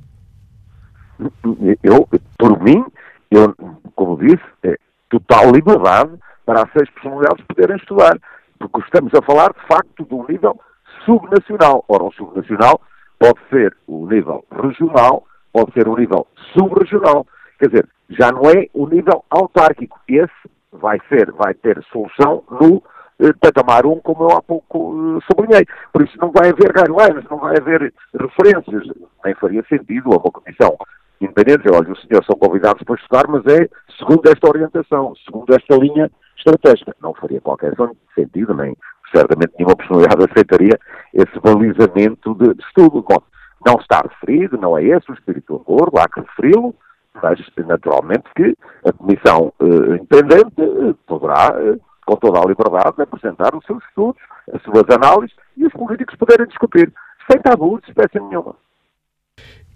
[1.83, 2.07] Eu,
[2.39, 2.85] por mim,
[3.31, 3.55] eu,
[3.95, 4.77] como disse, é
[5.11, 6.11] total liberdade
[6.45, 8.19] para as seis personalidades poderem estudar,
[8.59, 10.61] porque estamos a falar, de facto, de um nível
[11.05, 11.85] subnacional.
[11.89, 12.81] Ora, o subnacional
[13.19, 15.25] pode ser o nível regional,
[15.57, 17.27] pode ser um nível subregional.
[17.59, 19.99] Quer dizer, já não é o nível autárquico.
[20.07, 22.83] Esse vai ser, vai ter solução no
[23.21, 25.65] eh, patamar 1, como eu há pouco eh, sublinhei.
[25.95, 28.85] Por isso não vai haver guidelines, não vai haver referências.
[29.25, 30.77] Nem faria sentido a uma comissão
[31.23, 31.71] independente.
[31.73, 33.67] Olha, os senhores são convidados para estudar, mas é
[33.99, 36.95] segundo esta orientação, segundo esta linha estratégica.
[37.01, 37.73] Não faria qualquer
[38.15, 38.77] sentido, nem
[39.11, 40.79] certamente nenhuma personalidade aceitaria
[41.15, 43.03] esse balizamento de, de estudo.
[43.09, 43.23] Bom,
[43.67, 46.73] não está referido, não é esse o espírito do acordo, há que referi-lo,
[47.21, 53.57] mas naturalmente que a Comissão uh, Independente uh, poderá, uh, com toda a liberdade, apresentar
[53.57, 54.23] os seus estudos,
[54.55, 56.93] as suas análises e os políticos poderem discutir,
[57.29, 58.55] sem tabu de espécie nenhuma.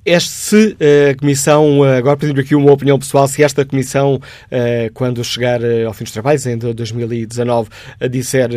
[0.07, 0.77] Este, se
[1.11, 4.19] a Comissão, agora pedindo aqui uma opinião pessoal, se esta Comissão,
[4.95, 7.69] quando chegar ao fim dos trabalhos, em 2019,
[8.09, 8.49] disser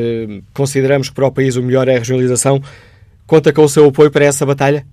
[0.54, 2.62] consideramos que para o país o melhor é a regionalização,
[3.28, 4.86] conta com o seu apoio para essa batalha?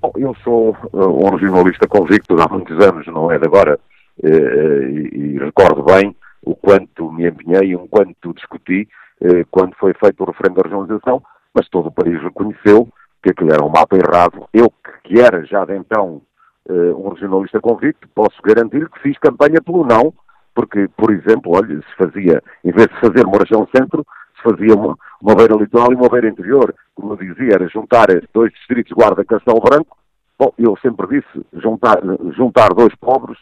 [0.00, 3.78] Bom, eu sou uh, um jornalista convicto há muitos anos, não é de agora,
[4.24, 8.88] uh, e, e, recordo bem o quanto me empenhei, o quanto discuti
[9.20, 12.88] uh, quando foi feito o referendo da regionalização, mas todo o país reconheceu
[13.22, 14.48] que aquilo era um mapa errado.
[14.54, 14.72] Eu,
[15.04, 16.22] que era já de então
[16.66, 20.14] uh, um regionalista convicto, posso garantir que fiz campanha pelo não,
[20.54, 24.02] porque, por exemplo, olha, se fazia, em vez de fazer região centro,
[24.40, 26.74] se fazia uma, uma beira litoral e uma beira interior.
[26.94, 29.96] Como eu dizia, era juntar dois distritos Guarda Castelo Branco.
[30.38, 31.98] Bom, eu sempre disse, juntar,
[32.36, 33.38] juntar dois pobres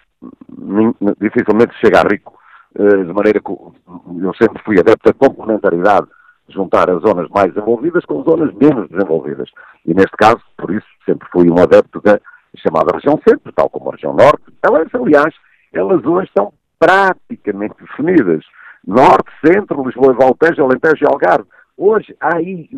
[1.20, 2.37] dificilmente chega a rico.
[2.74, 6.06] Uh, de maneira que eu sempre fui adepto da complementaridade
[6.48, 9.50] juntar as zonas mais desenvolvidas com zonas menos desenvolvidas.
[9.84, 12.20] E neste caso, por isso, sempre fui um adepto da
[12.56, 14.44] chamada região centro, tal como a região norte.
[14.62, 15.34] Elas, aliás,
[15.72, 18.44] elas hoje estão praticamente definidas.
[18.88, 21.46] Norte, centro, Lisboa Valtejo, Alentejo e Algarve.
[21.77, 22.70] Hoje há aí,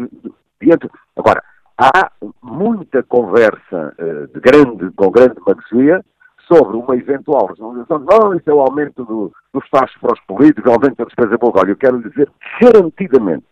[0.61, 1.40] dentro, agora,
[1.79, 2.11] há
[2.42, 6.05] muita conversa uh, de grande, com grande magosia
[6.49, 8.01] sobre uma eventual regionalização.
[8.01, 11.61] Não, isso é o aumento do, dos taxos para os políticos, aumento da despesa pública.
[11.61, 12.29] Olha, eu quero lhe dizer
[12.61, 13.44] garantidamente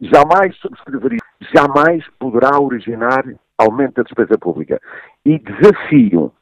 [0.00, 1.18] jamais subscreveria,
[1.54, 3.24] jamais poderá originar
[3.58, 4.80] aumento da despesa pública.
[5.24, 6.32] E desafio,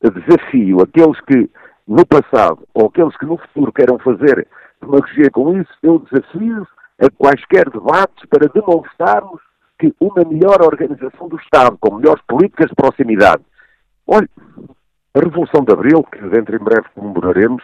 [0.00, 1.50] desafio aqueles que
[1.88, 4.46] no passado ou aqueles que no futuro queiram fazer
[4.80, 6.66] demagogia com isso, eu desafio
[7.00, 9.40] a quaisquer debates para demonstrarmos
[9.78, 13.42] que uma melhor organização do Estado, com melhores políticas de proximidade.
[14.06, 14.28] Olha,
[15.14, 17.62] a Revolução de Abril, que dentro em breve comemoraremos,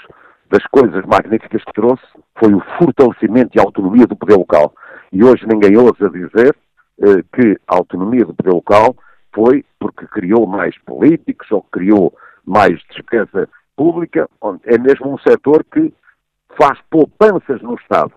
[0.51, 2.05] das coisas magníficas que trouxe
[2.39, 4.73] foi o fortalecimento e autonomia do poder local.
[5.13, 6.55] E hoje ninguém ousa dizer
[7.03, 8.95] eh, que a autonomia do poder local
[9.35, 14.29] foi porque criou mais políticos ou criou mais despesa pública.
[14.65, 15.93] É mesmo um setor que
[16.61, 18.13] faz poupanças no Estado.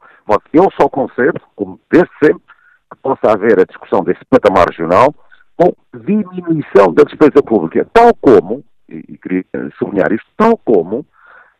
[0.53, 2.43] Eu só concebo, como desde sempre,
[2.91, 5.13] que possa haver a discussão desse patamar regional
[5.55, 9.43] com diminuição da despesa pública, tal como, e queria
[9.77, 11.05] sublinhar isto, tal como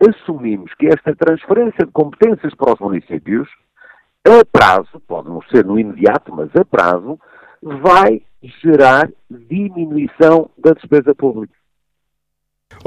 [0.08, 3.50] assumimos que esta transferência de competências para os municípios
[4.26, 7.18] a prazo, pode não ser no imediato, mas a prazo,
[7.62, 8.22] vai
[8.62, 11.54] gerar diminuição da despesa pública.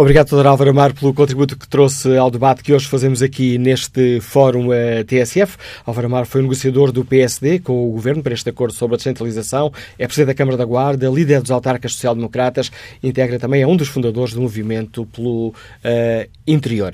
[0.01, 0.47] Obrigado, Dr.
[0.47, 5.05] Álvaro Amar, pelo contributo que trouxe ao debate que hoje fazemos aqui neste Fórum eh,
[5.05, 5.59] TSF.
[5.85, 9.71] Álvaro Amar foi negociador do PSD com o Governo para este acordo sobre a descentralização,
[9.99, 12.71] é Presidente da Câmara da Guarda, líder dos autarcas social-democratas,
[13.03, 16.93] integra também, é um dos fundadores do movimento pelo uh, interior.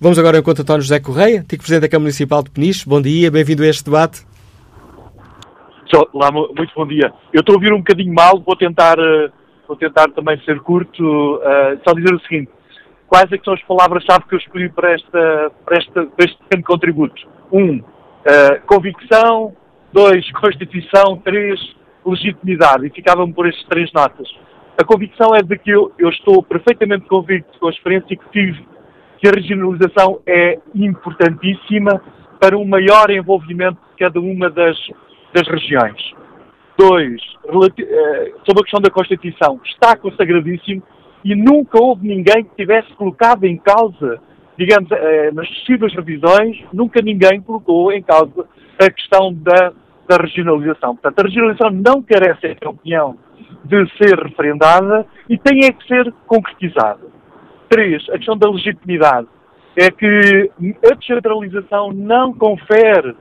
[0.00, 2.88] Vamos agora ao encontro António José Correia, antigo Presidente da Câmara Municipal de Peniche.
[2.88, 4.24] Bom dia, bem-vindo a este debate.
[6.12, 7.12] Olá, muito bom dia.
[7.32, 9.30] Eu estou a ouvir um bocadinho mal, vou tentar, eh,
[9.70, 11.36] vou tentar também ser curto.
[11.36, 12.50] Uh, só dizer o seguinte,
[13.06, 16.64] quais é são as palavras-chave que eu escolhi para, esta, para, esta, para este pequeno
[16.64, 17.28] contributo?
[17.52, 19.54] Um, uh, convicção.
[19.92, 21.18] Dois, Constituição.
[21.24, 21.60] Três,
[22.04, 22.86] legitimidade.
[22.86, 24.28] E ficavam por estas três notas.
[24.76, 28.66] A convicção é de que eu, eu estou perfeitamente convicto com a experiência que tive
[29.18, 32.02] que a regionalização é importantíssima
[32.40, 34.76] para um maior envolvimento de cada uma das,
[35.34, 36.00] das regiões.
[36.80, 37.20] Dois,
[37.78, 40.82] eh, sobre a questão da Constituição, está consagradíssimo
[41.22, 44.18] e nunca houve ninguém que tivesse colocado em causa,
[44.56, 48.46] digamos, eh, nas possíveis revisões, nunca ninguém colocou em causa
[48.78, 49.74] a questão da,
[50.08, 50.96] da regionalização.
[50.96, 53.18] Portanto, a regionalização não carece, em minha opinião,
[53.62, 57.06] de ser referendada e tem é que ser concretizada.
[57.68, 59.28] Três, a questão da legitimidade.
[59.76, 60.50] É que
[60.90, 63.14] a descentralização não confere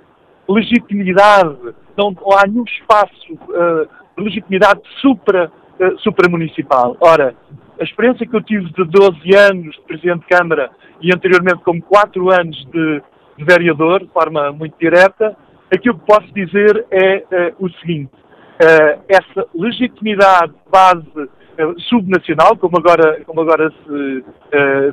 [0.49, 1.55] legitimidade,
[1.95, 6.97] não, há nenhum espaço uh, de legitimidade supra, uh, supramunicipal.
[6.99, 7.35] Ora,
[7.79, 11.81] a experiência que eu tive de 12 anos de Presidente de Câmara e anteriormente como
[11.81, 13.01] 4 anos de,
[13.37, 15.37] de vereador, de forma muito direta,
[15.71, 18.11] aquilo que posso dizer é uh, o seguinte,
[19.07, 21.29] essa legitimidade base
[21.87, 24.23] subnacional, como agora, como agora se,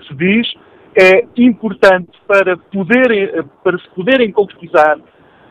[0.06, 0.54] se diz,
[0.94, 5.00] é importante para, para se poderem concretizar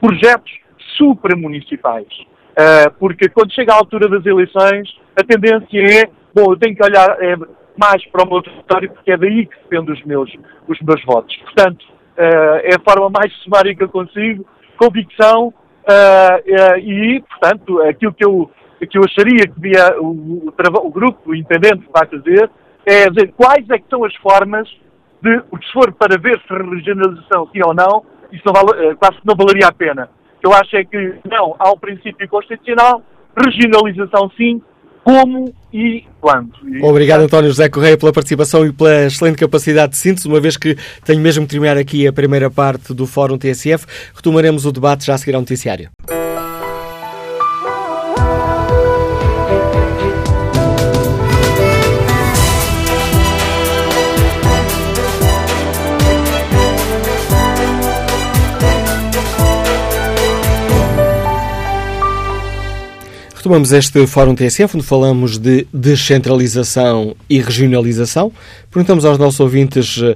[0.02, 0.52] projetos
[0.98, 2.08] supramunicipais.
[2.56, 6.84] Uh, porque quando chega a altura das eleições, a tendência é, bom, eu tenho que
[6.84, 7.36] olhar é,
[7.78, 10.32] mais para o meu território porque é daí que dependem os meus,
[10.68, 11.36] os meus votos.
[11.38, 11.84] Portanto,
[12.18, 14.46] uh, é a forma mais sumária que eu consigo,
[14.78, 18.50] convicção uh, e, portanto, aquilo que eu
[18.90, 20.54] que eu acharia que devia, o, o,
[20.84, 22.52] o grupo o intendente vai fazer
[22.86, 24.70] é dizer quais é que são as formas
[25.22, 28.06] de, se for para ver se regionalização sim ou não,
[28.36, 30.10] isso não vale, eh, quase que não valeria a pena.
[30.38, 33.02] O que eu acho é que não, há um princípio constitucional,
[33.36, 34.62] regionalização sim,
[35.04, 36.52] como e quando.
[36.82, 40.76] Obrigado, António José Correia, pela participação e pela excelente capacidade de síntese, uma vez que
[41.06, 43.86] tenho mesmo que terminar aqui a primeira parte do Fórum TSF.
[44.16, 45.90] Retomaremos o debate já a seguir ao noticiário.
[63.46, 68.32] Retomamos este Fórum TSF, onde falamos de descentralização e regionalização.
[68.72, 70.16] Perguntamos aos nossos ouvintes uh,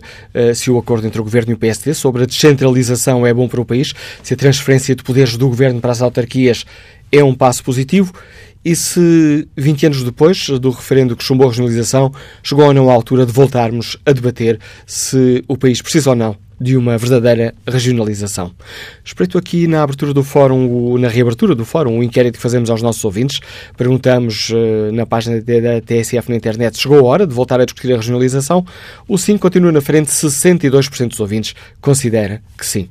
[0.56, 3.62] se o acordo entre o Governo e o PSD sobre a descentralização é bom para
[3.62, 6.66] o país, se a transferência de poderes do Governo para as autarquias
[7.12, 8.12] é um passo positivo
[8.66, 12.12] e se, 20 anos depois do referendo que chumbou a regionalização,
[12.42, 16.49] chegou ou não a altura de voltarmos a debater se o país precisa ou não
[16.60, 18.52] de uma verdadeira regionalização.
[19.04, 22.82] Espreito aqui na abertura do fórum, na reabertura do fórum, o inquérito que fazemos aos
[22.82, 23.40] nossos ouvintes.
[23.78, 27.94] Perguntamos uh, na página da TSF na internet, chegou a hora de voltar a discutir
[27.94, 28.66] a regionalização?
[29.08, 32.90] O sim continua na frente, 62% dos ouvintes considera que sim.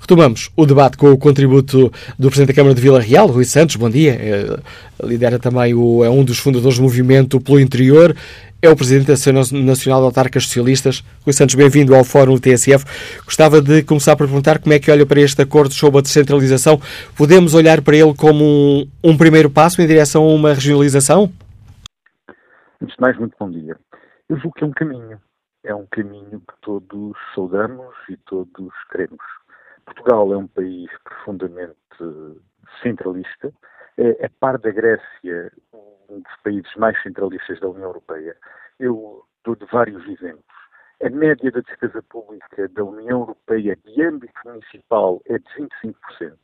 [0.00, 3.76] Retomamos o debate com o contributo do Presidente da Câmara de Vila Real, Rui Santos.
[3.76, 4.12] Bom dia.
[4.12, 4.60] Eh,
[5.02, 8.14] lidera também o, é um dos fundadores do movimento pelo interior.
[8.62, 11.02] É o Presidente da Associação Nacional de Autarcas Socialistas.
[11.24, 12.84] Rui Santos, bem-vindo ao Fórum TSF.
[13.24, 16.78] Gostava de começar por perguntar como é que olha para este acordo sobre a descentralização.
[17.16, 21.32] Podemos olhar para ele como um, um primeiro passo em direção a uma regionalização?
[22.82, 23.76] Antes de mais, muito bom dia.
[24.28, 25.18] Eu julgo que é um caminho.
[25.64, 29.18] É um caminho que todos saudamos e todos queremos.
[29.94, 31.74] Portugal é um país profundamente
[32.82, 33.52] centralista.
[33.98, 35.52] É, é par da Grécia
[36.08, 38.36] um dos países mais centralistas da União Europeia.
[38.78, 40.44] Eu dou de vários exemplos.
[41.02, 46.36] A média da despesa pública da União Europeia de âmbito municipal é de 25%.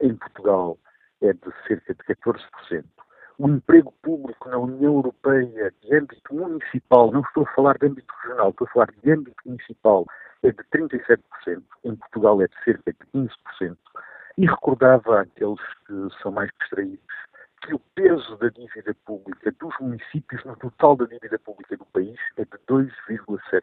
[0.00, 0.78] Em Portugal
[1.20, 2.84] é de cerca de 14%.
[3.38, 8.14] O emprego público na União Europeia de âmbito municipal, não estou a falar de âmbito
[8.22, 10.06] regional, estou a falar de âmbito municipal,
[10.46, 13.76] é de 37%, em Portugal é de cerca de 15%,
[14.38, 17.16] e recordava àqueles que são mais distraídos
[17.62, 22.16] que o peso da dívida pública dos municípios no total da dívida pública do país
[22.36, 23.62] é de 2,7%.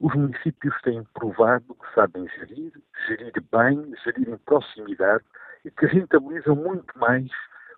[0.00, 2.72] Os municípios têm provado que sabem gerir,
[3.06, 5.24] gerir bem, gerir em proximidade
[5.64, 7.30] e que rentabilizam muito mais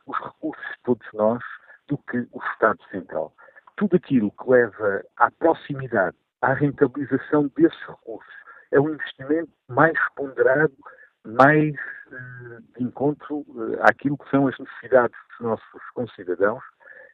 [0.07, 1.43] os recursos de todos nós
[1.87, 3.33] do que o Estado Central.
[3.77, 8.35] Tudo aquilo que leva à proximidade à rentabilização desses recursos.
[8.71, 10.75] É um investimento mais ponderado,
[11.25, 11.75] mais
[12.09, 16.63] uh, de encontro uh, àquilo que são as necessidades dos nossos concidadãos.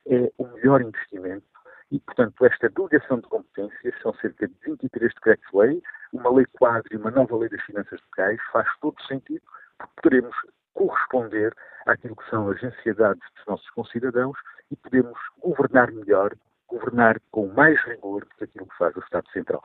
[0.06, 1.46] É o melhor investimento
[1.92, 6.96] e, portanto, esta delegação de competências, são cerca de 23 decretos-lei, uma lei quadro e
[6.96, 9.42] uma nova lei das finanças locais, faz todo sentido,
[9.78, 10.34] porque poderemos
[10.72, 11.54] corresponder
[11.86, 14.38] àquilo que são as ansiedades dos nossos concidadãos
[14.70, 16.32] e podemos governar melhor
[16.72, 19.62] governar com mais rigor do que aquilo que faz o Estado Central.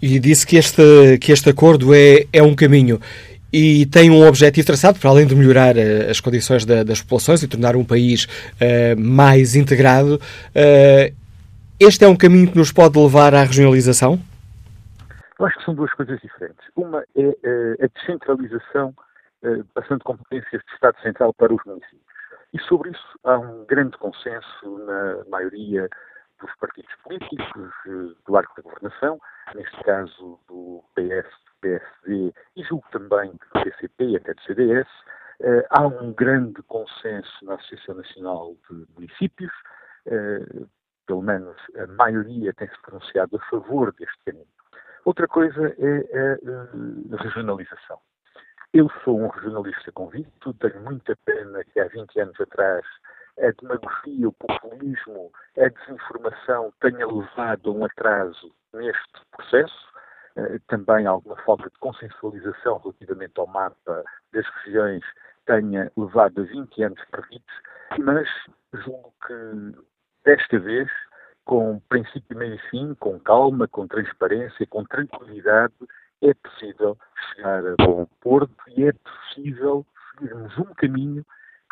[0.00, 3.00] E disse que este, que este acordo é, é um caminho
[3.56, 7.40] e tem um objetivo traçado, para além de melhorar uh, as condições da, das populações
[7.40, 10.16] e tornar um país uh, mais integrado.
[10.16, 11.14] Uh,
[11.78, 14.18] este é um caminho que nos pode levar à regionalização?
[15.38, 16.64] Eu acho que são duas coisas diferentes.
[16.74, 18.94] Uma é a descentralização,
[19.74, 22.00] passando competências do Estado Central para os municípios.
[22.52, 25.88] E sobre isso há um grande consenso na maioria
[26.40, 29.20] dos partidos políticos eh, do arco da governação,
[29.54, 34.88] neste caso do PS, do PSD e julgo também do PCP e até do CDS.
[35.40, 39.52] Eh, há um grande consenso na Associação Nacional de Municípios,
[40.06, 40.66] eh,
[41.06, 44.46] pelo menos a maioria tem-se pronunciado a favor deste caminho.
[45.04, 46.38] Outra coisa é
[47.12, 48.00] a regionalização.
[48.72, 52.84] Eu sou um regionalista convicto, tenho muita pena que há 20 anos atrás
[53.38, 59.88] a demagogia, o populismo, a desinformação tenha levado a um atraso neste processo,
[60.36, 65.02] uh, também alguma falta de consensualização relativamente ao mapa das regiões
[65.46, 67.54] tenha levado a 20 anos perdidos,
[67.98, 68.28] mas
[68.72, 69.84] julgo que
[70.24, 70.90] desta vez,
[71.44, 75.74] com princípio, meio e fim, com calma, com transparência, com tranquilidade,
[76.22, 76.96] é possível
[77.34, 81.24] chegar a bom porto e é possível seguirmos um caminho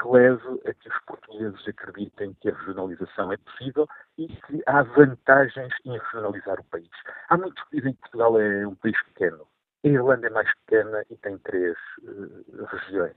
[0.02, 3.88] que leve a que os portugueses acreditem que a regionalização é possível
[4.18, 6.90] e que há vantagens em regionalizar o país.
[7.28, 9.46] Há muitos que dizem que Portugal é um país pequeno.
[9.84, 13.16] A Irlanda é mais pequena e tem três uh, regiões.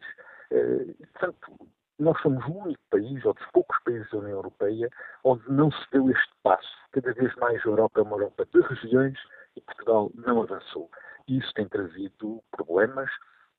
[0.51, 4.89] Uh, portanto, nós somos o único país, ou dos poucos países da União Europeia,
[5.23, 6.75] onde não se deu este passo.
[6.91, 9.17] Cada vez mais a Europa é uma Europa de regiões
[9.55, 10.89] e Portugal não avançou.
[11.27, 13.09] Isso tem trazido problemas,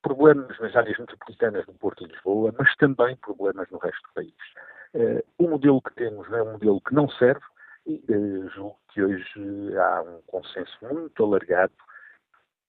[0.07, 4.35] problemas nas áreas metropolitanas do Porto e Lisboa, mas também problemas no resto do país.
[4.95, 7.45] Uh, o modelo que temos é um modelo que não serve
[7.87, 11.73] e uh, julgo que hoje há um consenso muito alargado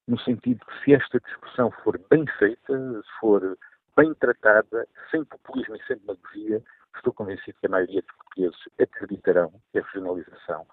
[0.07, 3.55] no sentido que se esta discussão for bem feita, for
[3.95, 6.63] bem tratada, sem populismo e sem demagogia,
[6.95, 10.65] estou convencido que a maioria dos portugueses acreditarão que a regionalização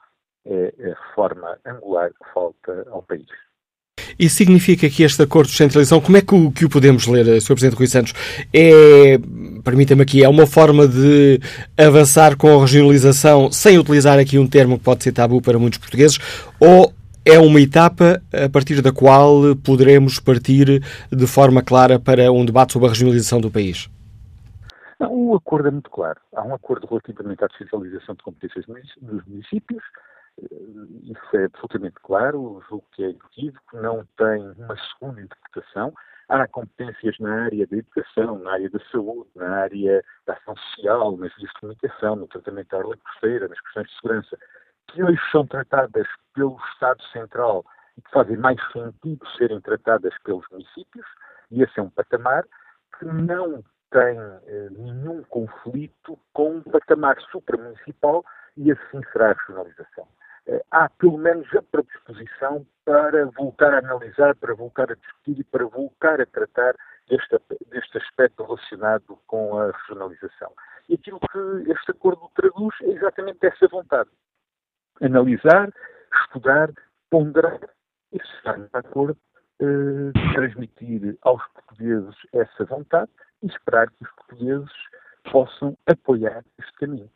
[0.46, 3.28] é a reforma angular que falta ao país.
[4.18, 7.40] Isso significa que este acordo de descentralização, como é que o, que o podemos ler,
[7.40, 7.55] Sr.
[7.55, 8.14] Presidente Rui Santos?
[8.52, 9.18] É
[9.64, 11.40] permita-me aqui, é uma forma de
[11.76, 15.78] avançar com a regionalização sem utilizar aqui um termo que pode ser tabu para muitos
[15.78, 16.18] portugueses,
[16.61, 16.92] ou
[17.24, 22.74] é uma etapa a partir da qual poderemos partir de forma clara para um debate
[22.74, 23.88] sobre a regionalização do país?
[25.00, 26.20] o acordo é muito claro.
[26.34, 28.64] Há um acordo relativamente à descentralização de competências
[29.02, 29.82] nos municípios.
[30.41, 32.41] Isso é absolutamente claro.
[32.41, 35.95] O jogo que é equívoco não tem uma segunda interpretação.
[36.28, 41.16] Há competências na área da educação, na área da saúde, na área da ação social,
[41.16, 44.39] nas vias de comunicação, no tratamento da orla costeira, nas questões de segurança,
[44.89, 47.64] que hoje são tratadas pelo Estado Central
[47.97, 51.07] e que fazem mais sentido serem tratadas pelos municípios,
[51.51, 52.45] e esse é um patamar
[52.99, 58.24] que não tem eh, nenhum conflito com um patamar supramunicipal
[58.57, 60.09] e assim será a regionalização.
[60.47, 65.45] Eh, há pelo menos a predisposição para voltar a analisar, para voltar a discutir e
[65.45, 66.74] para voltar a tratar
[67.09, 67.40] deste,
[67.70, 70.53] deste aspecto relacionado com a regionalização.
[70.88, 74.11] E aquilo que este acordo traduz é exatamente essa vontade.
[75.01, 75.72] Analisar,
[76.24, 76.70] estudar,
[77.11, 77.61] ponderar
[78.12, 79.18] e, estarmos de acordo,
[79.61, 83.11] eh, transmitir aos portugueses essa vontade
[83.42, 84.72] e esperar que os portugueses
[85.32, 87.11] possam apoiar este caminho.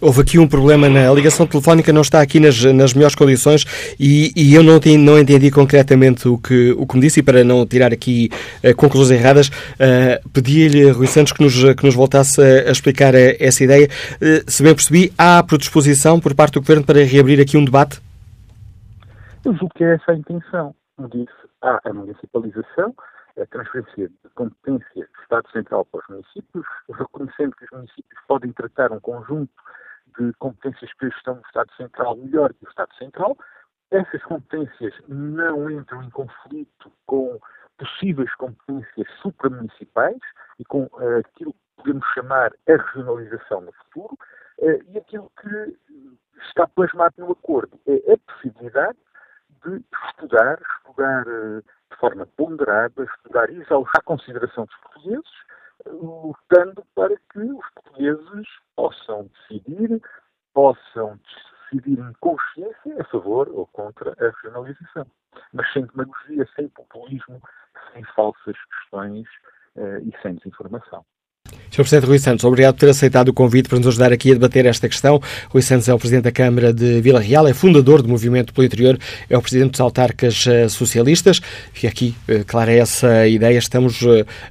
[0.00, 3.64] Houve aqui um problema na ligação telefónica, não está aqui nas, nas melhores condições
[3.98, 7.42] e, e eu não, não entendi concretamente o que, o que me disse e para
[7.42, 8.30] não tirar aqui
[8.62, 13.14] uh, conclusões erradas, uh, pedi-lhe, Rui Santos, que nos, que nos voltasse a, a explicar
[13.14, 13.88] a, essa ideia.
[14.16, 18.00] Uh, se bem percebi, há predisposição por parte do Governo para reabrir aqui um debate?
[19.44, 20.74] Eu julgo que é essa a intenção.
[20.96, 21.32] Como disse,
[21.62, 22.94] há a municipalização,
[23.40, 28.52] a transferência de competências do Estado Central para os municípios, reconhecendo que os municípios podem
[28.52, 29.50] tratar um conjunto
[30.18, 33.36] de competências que estão no Estado Central melhor que o Estado Central.
[33.90, 37.38] Essas competências não entram em conflito com
[37.78, 40.18] possíveis competências supramunicipais
[40.58, 44.18] e com uh, aquilo que podemos chamar a regionalização no futuro.
[44.58, 45.78] Uh, e aquilo que
[46.48, 48.98] está plasmado no acordo é a possibilidade
[49.64, 55.30] de estudar, estudar uh, de forma ponderada, estudar isso à consideração dos portugueses,
[55.86, 60.02] lutando para que os portugueses possam decidir,
[60.52, 61.18] possam
[61.70, 65.06] decidir em consciência a favor ou contra a regionalização.
[65.52, 67.40] Mas sem demagogia, sem populismo,
[67.92, 69.26] sem falsas questões
[69.76, 71.04] uh, e sem desinformação.
[71.78, 71.82] Sr.
[71.82, 74.66] Presidente Rui Santos, obrigado por ter aceitado o convite para nos ajudar aqui a debater
[74.66, 75.20] esta questão.
[75.48, 78.66] Rui Santos é o Presidente da Câmara de Vila Real, é fundador do Movimento pelo
[78.66, 78.98] Interior,
[79.30, 81.40] é o Presidente dos Autarcas eh, Socialistas
[81.80, 84.00] e aqui, eh, clara é essa ideia, estamos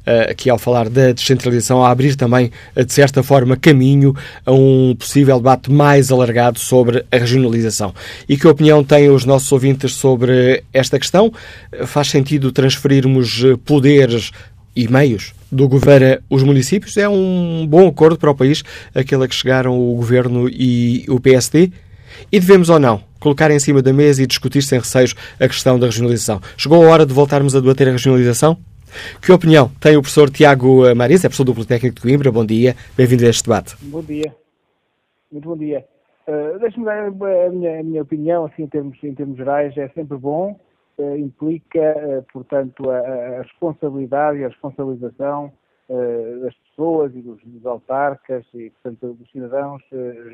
[0.05, 4.15] eh, aqui ao falar da descentralização, a abrir também, de certa forma, caminho
[4.45, 7.93] a um possível debate mais alargado sobre a regionalização.
[8.29, 11.33] E que opinião têm os nossos ouvintes sobre esta questão?
[11.87, 14.31] Faz sentido transferirmos poderes
[14.77, 16.95] e meios do governo os municípios.
[16.97, 18.63] É um bom acordo para o país,
[18.93, 21.71] aquele a que chegaram o governo e o PSD.
[22.31, 25.79] E devemos ou não colocar em cima da mesa e discutir sem receios a questão
[25.79, 26.39] da regionalização.
[26.55, 28.57] Chegou a hora de voltarmos a debater a regionalização?
[29.19, 32.31] Que opinião tem o professor Tiago Mariz, é professor do Politécnico de Coimbra.
[32.31, 33.75] Bom dia, bem-vindo a este debate.
[33.81, 34.33] Bom dia,
[35.31, 35.83] muito bom dia.
[36.27, 39.87] Uh, Deixe-me dar a minha, a minha, opinião, assim, em termos, em termos gerais, é
[39.89, 40.57] sempre bom
[41.17, 45.51] implica, eh, portanto, a, a, responsabilidade e a responsabilização
[45.89, 49.81] eh, das pessoas e dos, dos, autarcas e, portanto, dos cidadãos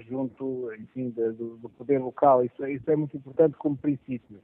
[0.09, 2.43] junto, enfim, do, do, poder local.
[2.43, 4.39] Isso, isso, é muito importante como princípio.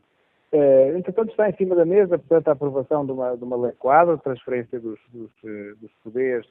[0.95, 4.17] entretanto, está em cima da mesa, portanto, a aprovação de uma, de uma lei quadro,
[4.17, 5.31] transferência dos, dos,
[5.79, 6.47] dos poderes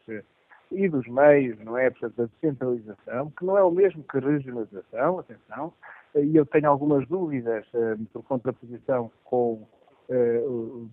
[0.71, 1.91] e dos meios, não é?
[1.91, 5.73] Portanto, a descentralização, que não é o mesmo que regionalização, atenção,
[6.15, 9.67] e eu tenho algumas dúvidas eh, por contraposição com,
[10.09, 10.43] eh,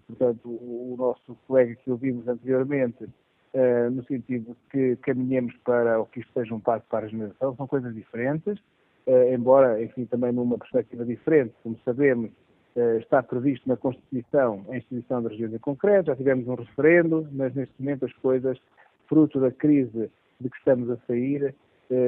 [0.07, 3.07] portanto, o nosso colega que ouvimos anteriormente,
[3.53, 7.01] eh, no sentido de que caminhemos para o que isto seja um passo para a
[7.03, 8.59] regeneração, são coisas diferentes,
[9.31, 12.31] embora, enfim, também numa perspectiva diferente, como sabemos,
[12.99, 17.53] está previsto na Constituição a instituição das regiões em concreto, já tivemos um referendo, mas
[17.53, 18.57] neste momento as coisas,
[19.07, 20.09] fruto da crise
[20.39, 21.53] de que estamos a sair,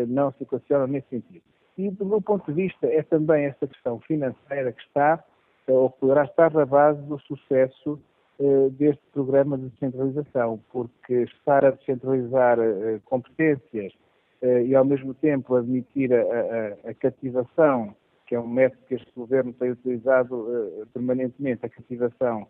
[0.08, 1.44] não se equacionam nesse sentido.
[1.78, 5.24] E, do meu ponto de vista, é também esta questão financeira que está,
[5.68, 8.00] eh, ou poderá estar na base do sucesso
[8.40, 13.94] eh, deste programa de descentralização, porque estar a descentralizar eh, competências
[14.40, 17.96] e, ao mesmo tempo, admitir a, a, a, cativação,
[18.28, 22.46] que é um método que este governo tem utilizado permanentemente, a cativação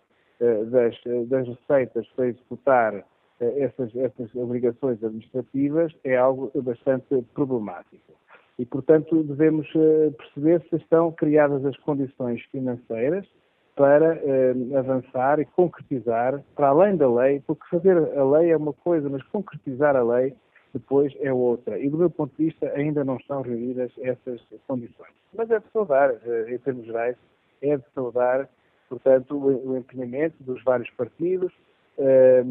[0.69, 0.99] das,
[1.29, 3.05] das receitas para executar
[3.39, 8.17] essas, essas obrigações administrativas, é algo bastante problemático
[8.57, 13.27] e, portanto, devemos eh, perceber se estão criadas as condições financeiras
[13.75, 18.73] para eh, avançar e concretizar para além da lei, porque fazer a lei é uma
[18.73, 20.33] coisa, mas concretizar a lei
[20.73, 21.79] depois é outra.
[21.79, 25.13] E do meu ponto de vista ainda não estão reunidas essas condições.
[25.35, 27.15] Mas é de saudar, eh, em termos gerais,
[27.61, 28.49] é de saudar,
[28.89, 31.53] portanto, o, o empenhamento dos vários partidos,
[31.99, 32.43] eh,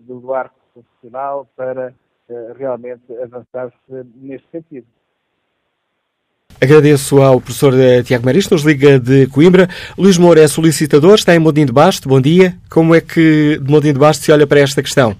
[0.00, 1.92] do arco constitucional para
[2.28, 3.76] eh, realmente avançar-se
[4.14, 4.86] neste sentido.
[6.62, 9.68] Agradeço ao professor eh, Tiago Marista, nos liga de Coimbra.
[9.98, 12.08] Luís Moura é solicitador, está em Mondinho de Basto.
[12.08, 12.54] Bom dia.
[12.70, 15.14] Como é que de Mondinho de Basto se olha para esta questão?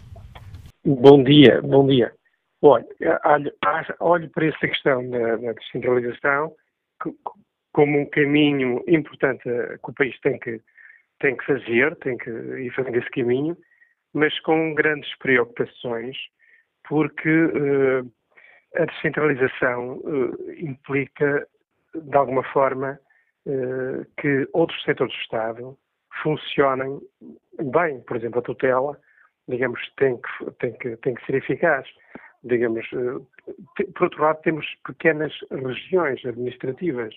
[0.84, 2.12] Bom dia, bom dia.
[2.62, 2.86] Olha,
[4.00, 6.52] olho, para esta questão da, da descentralização
[7.76, 10.58] como um caminho importante que o país tem que,
[11.20, 13.54] tem que fazer, tem que ir fazendo esse caminho,
[14.14, 16.16] mas com grandes preocupações,
[16.88, 18.10] porque uh,
[18.76, 21.46] a descentralização uh, implica,
[21.94, 22.98] de alguma forma,
[23.46, 25.78] uh, que outros setores do Estado
[26.22, 27.00] funcionem
[27.72, 28.00] bem.
[28.02, 28.98] Por exemplo, a tutela,
[29.48, 31.86] digamos, tem que, tem que, tem que ser eficaz.
[32.44, 33.26] Digamos, uh,
[33.94, 37.14] por outro lado, temos pequenas regiões administrativas.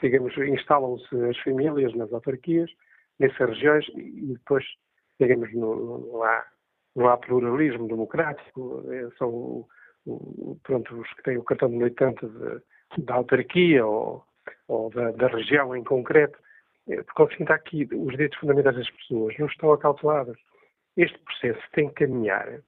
[0.00, 2.70] Digamos, instalam-se as famílias nas autarquias,
[3.18, 4.64] nessas regiões, e depois,
[5.18, 6.44] digamos, não, há,
[6.94, 8.84] não há pluralismo democrático.
[9.18, 9.66] São
[10.62, 12.26] pronto, os que têm o cartão de militante
[12.98, 14.24] da autarquia ou,
[14.66, 16.38] ou da, da, região em concreto,
[16.88, 20.38] é, porque ao fim está aqui os direitos fundamentais das pessoas não estão acautelados.
[20.96, 22.60] Este processo tem que caminhar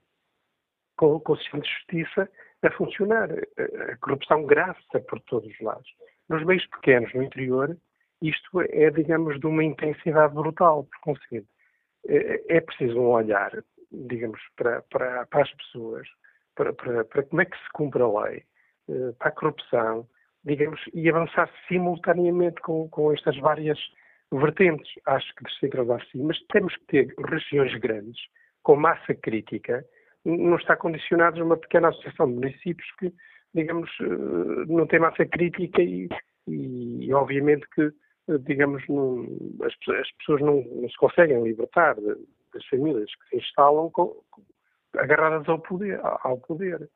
[0.97, 2.31] com, com o sistema de justiça
[2.63, 3.31] a funcionar.
[3.31, 5.89] A corrupção grava-se por todos os lados.
[6.29, 7.77] Nos meios pequenos, no interior,
[8.23, 11.49] isto é, digamos, de uma intensidade brutal, por conseguinte.
[12.07, 13.51] É, é preciso um olhar,
[13.91, 16.07] digamos, para, para, para as pessoas,
[16.55, 18.45] para, para, para como é que se cumpre a lei,
[18.89, 20.07] eh, para a corrupção,
[20.45, 23.79] digamos, e avançar simultaneamente com, com estas várias
[24.33, 24.91] vertentes.
[25.07, 28.21] Acho que descentralizar sim, mas temos que ter regiões grandes,
[28.63, 29.85] com massa crítica,
[30.25, 33.13] não está condicionados a uma pequena associação de municípios que,
[33.55, 36.09] digamos, eh, não tem massa crítica e,
[36.47, 39.27] e obviamente que, eh, digamos, não,
[39.63, 41.97] as, as, pessoas não, não, se conseguem libertar
[42.53, 44.15] das famílias que se instalam com,
[44.97, 46.89] agarradas ao poder, ao poder.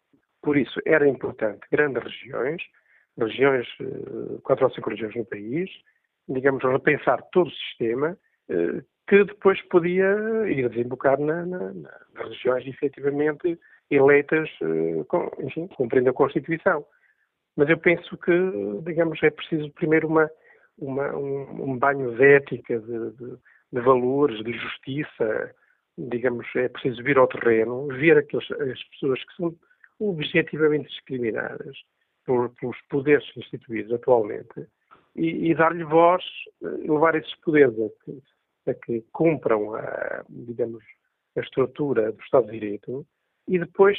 [0.43, 2.63] Por isso, era importante grandes regiões,
[3.19, 5.71] regiões, eh, quatro ou cinco regiões no país,
[6.29, 8.17] digamos, repensar todo o sistema,
[8.49, 10.07] eh, que depois podia
[10.47, 13.59] ir desembocar na, na, nas regiões efetivamente
[13.91, 16.85] eleitas, eh, enfim, cumprindo a Constituição.
[17.57, 18.33] Mas eu penso que,
[18.85, 20.29] digamos, é preciso primeiro uma,
[20.79, 23.37] uma um, um, banho de ética, de, de,
[23.73, 25.55] de valores, de justiça,
[25.97, 29.55] digamos, é preciso vir ao terreno, ver aqueles, as pessoas que são
[30.01, 31.77] objetivamente discriminadas
[32.25, 34.67] por, pelos poderes instituídos atualmente
[35.15, 36.25] e, e dar-lhe voz,
[36.63, 38.23] eh, levar esses poderes a que,
[38.71, 40.83] a que cumpram, a, digamos,
[41.37, 43.07] a estrutura do Estado de Direito
[43.47, 43.99] e depois,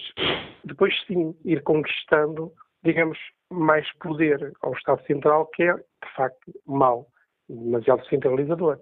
[0.64, 2.52] depois sim, ir conquistando,
[2.84, 3.18] digamos,
[3.52, 7.08] mais poder ao Estado Central, que é, de facto, mau,
[7.48, 8.80] demasiado centralizador.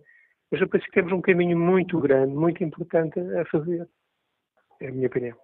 [0.54, 3.88] Mas eu penso que temos um caminho muito grande, muito importante a fazer.
[4.80, 5.36] É a minha opinião.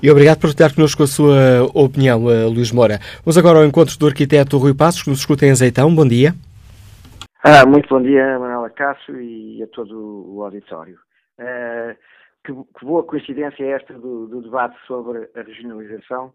[0.00, 3.00] E obrigado por estar connosco a sua opinião, uh, Luís Moura.
[3.24, 5.92] Vamos agora ao encontro do arquiteto Rui Passos, que nos escuta em Azeitão.
[5.92, 6.32] Bom dia.
[7.42, 10.96] Ah, muito bom dia, Manuela Cássio e a todo o auditório.
[11.40, 11.96] Uh,
[12.44, 16.32] que, que, boa coincidência é esta do, do debate sobre a regionalização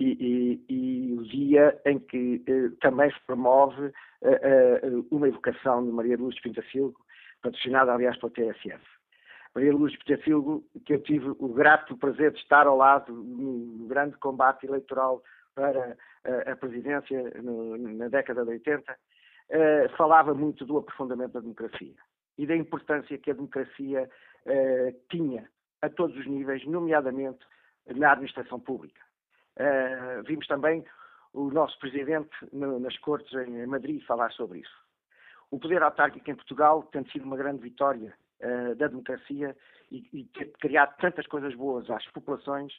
[0.00, 0.16] e,
[0.70, 3.88] e, e, o dia em que uh, também se promove
[4.22, 6.96] uh, uma evocação de Maria Luz Pintacilgo
[7.42, 8.84] patrocinada, aliás, pela TSF.
[9.54, 14.16] Maria Luz Petafilgo, que eu tive o grato prazer de estar ao lado no grande
[14.18, 15.22] combate eleitoral
[15.54, 18.96] para a, a presidência no, na década de 80, uh,
[19.50, 21.94] eh, falava muito do aprofundamento da democracia
[22.36, 24.08] e da importância que a democracia
[24.46, 25.48] uh, tinha
[25.82, 27.44] a todos os níveis, nomeadamente
[27.96, 29.00] na administração pública.
[29.58, 30.84] Uh, vimos também
[31.32, 34.87] o nosso presidente no, nas Cortes em Madrid falar sobre isso.
[35.50, 39.56] O poder autárquico em Portugal tem sido uma grande vitória uh, da democracia
[39.90, 42.72] e, e ter criado tantas coisas boas às populações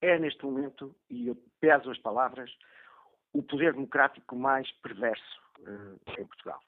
[0.00, 2.50] é, neste momento, e eu peso as palavras,
[3.32, 6.60] o poder democrático mais perverso uh, em Portugal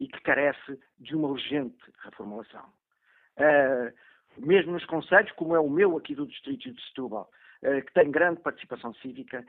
[0.00, 2.64] e que carece de uma urgente reformulação.
[3.36, 3.92] Uh,
[4.38, 7.30] mesmo nos conselhos, como é o meu aqui do Distrito de Setúbal,
[7.62, 9.44] uh, que tem grande participação cívica,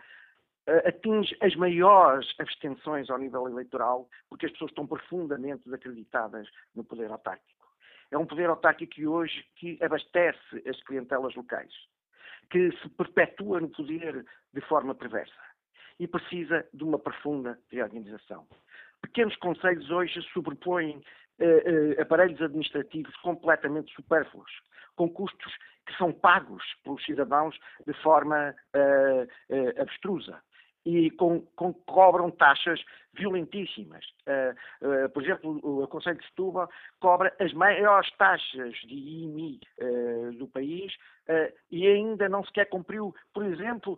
[0.85, 7.11] atinge as maiores abstenções ao nível eleitoral, porque as pessoas estão profundamente desacreditadas no poder
[7.11, 7.67] autárquico.
[8.11, 11.73] É um poder autárquico que hoje que abastece as clientelas locais,
[12.49, 15.33] que se perpetua no poder de forma perversa
[15.99, 18.47] e precisa de uma profunda reorganização.
[19.01, 24.51] Pequenos conselhos hoje sobrepõem uh, uh, aparelhos administrativos completamente supérfluos,
[24.95, 25.53] com custos
[25.85, 27.57] que são pagos pelos cidadãos
[27.87, 30.41] de forma uh, abstrusa
[30.85, 34.05] e com, com, cobram taxas violentíssimas.
[34.25, 36.69] Uh, uh, por exemplo, o, o Conselho de Setúbal
[36.99, 40.93] cobra as maiores taxas de IMI uh, do país
[41.71, 43.97] e ainda não sequer cumpriu, por exemplo,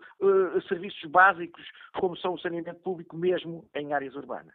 [0.68, 1.64] serviços básicos
[1.96, 4.54] como são o saneamento público, mesmo em áreas urbanas.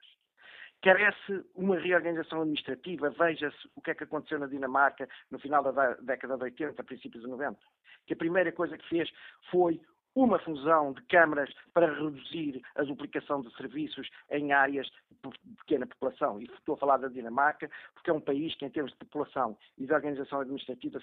[0.81, 3.11] Carece uma reorganização administrativa.
[3.11, 7.24] Veja-se o que é que aconteceu na Dinamarca no final da década de 80, princípios
[7.24, 7.59] de 90.
[8.07, 9.11] Que a primeira coisa que fez
[9.51, 9.81] foi
[10.14, 16.40] uma fusão de câmaras para reduzir a duplicação de serviços em áreas de pequena população.
[16.40, 19.56] E estou a falar da Dinamarca, porque é um país que, em termos de população
[19.76, 21.00] e de organização administrativa,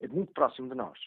[0.00, 0.98] é muito próximo de nós.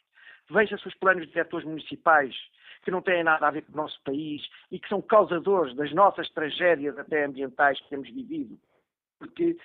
[0.50, 2.36] Veja-se os planos de diretores municipais,
[2.84, 5.94] que não têm nada a ver com o nosso país e que são causadores das
[5.94, 8.60] nossas tragédias, até ambientais, que temos vivido.
[9.18, 9.56] Porque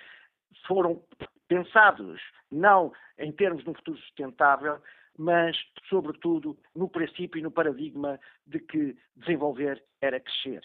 [0.67, 1.03] foram
[1.47, 2.21] pensados
[2.51, 4.81] não em termos de um futuro sustentável,
[5.17, 5.57] mas,
[5.89, 10.61] sobretudo, no princípio e no paradigma de que desenvolver era crescer.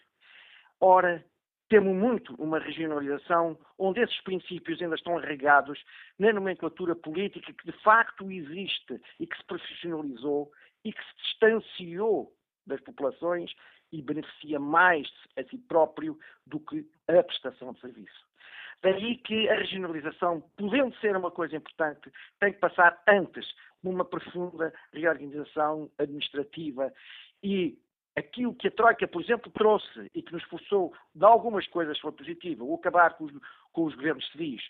[0.81, 1.25] Ora,
[1.69, 5.83] temo muito uma regionalização onde esses princípios ainda estão arraigados
[6.19, 10.53] na nomenclatura política que de facto existe e que se profissionalizou
[10.85, 12.33] e que se distanciou
[12.67, 13.51] das populações
[13.91, 18.33] e beneficia mais a si próprio do que a prestação de serviço.
[18.83, 23.47] Daí que a regionalização, podendo ser uma coisa importante, tem que passar antes
[23.83, 26.93] numa profunda reorganização administrativa
[27.43, 27.79] e
[28.17, 32.13] aquilo que a Troika, por exemplo, trouxe e que nos forçou de algumas coisas foi
[32.13, 33.33] positivo, o acabar com os,
[33.73, 34.63] com os governos civis,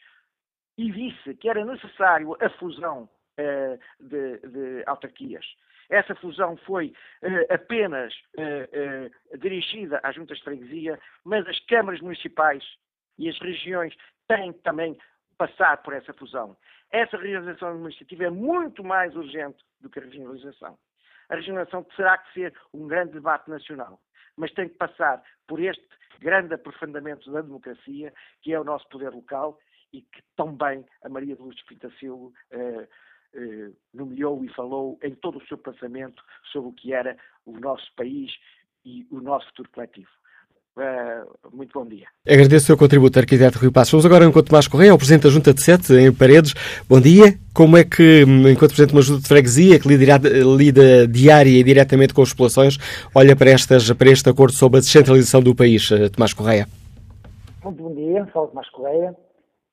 [0.78, 3.08] e disse que era necessário a fusão
[3.38, 5.44] uh, de, de, autarquias.
[5.90, 12.64] Essa fusão foi uh, apenas uh, dirigida às juntas de freguesia, mas as câmaras municipais
[13.18, 13.94] e as regiões
[14.26, 14.96] têm também
[15.36, 16.56] passar por essa fusão.
[16.92, 20.78] Essa regionalização administrativa é muito mais urgente do que a regionalização.
[21.30, 23.98] A regionalização terá que ser um grande debate nacional,
[24.36, 25.82] mas tem que passar por este
[26.20, 28.12] grande aprofundamento da democracia,
[28.42, 29.58] que é o nosso poder local
[29.90, 32.88] e que tão bem a Maria de Lourdes Pintacilo eh,
[33.34, 36.22] eh, nomeou e falou em todo o seu pensamento
[36.52, 37.16] sobre o que era
[37.46, 38.30] o nosso país
[38.84, 40.10] e o nosso futuro coletivo.
[40.74, 42.06] Uh, muito bom dia.
[42.26, 43.92] Agradeço o seu contributo, arquiteto Rui Passos.
[43.92, 46.54] Vamos agora enquanto Tomás Correia, o Presidente da Junta de Sete, em Paredes.
[46.88, 47.38] Bom dia.
[47.54, 50.18] Como é que, enquanto Presidente de uma Junta de Freguesia, que lida,
[50.56, 52.78] lida diária e diretamente com as populações,
[53.14, 56.66] olha para, estas, para este acordo sobre a descentralização do país, eh, Tomás Correia?
[57.62, 59.14] Muito bom dia, falo Tomás Correia.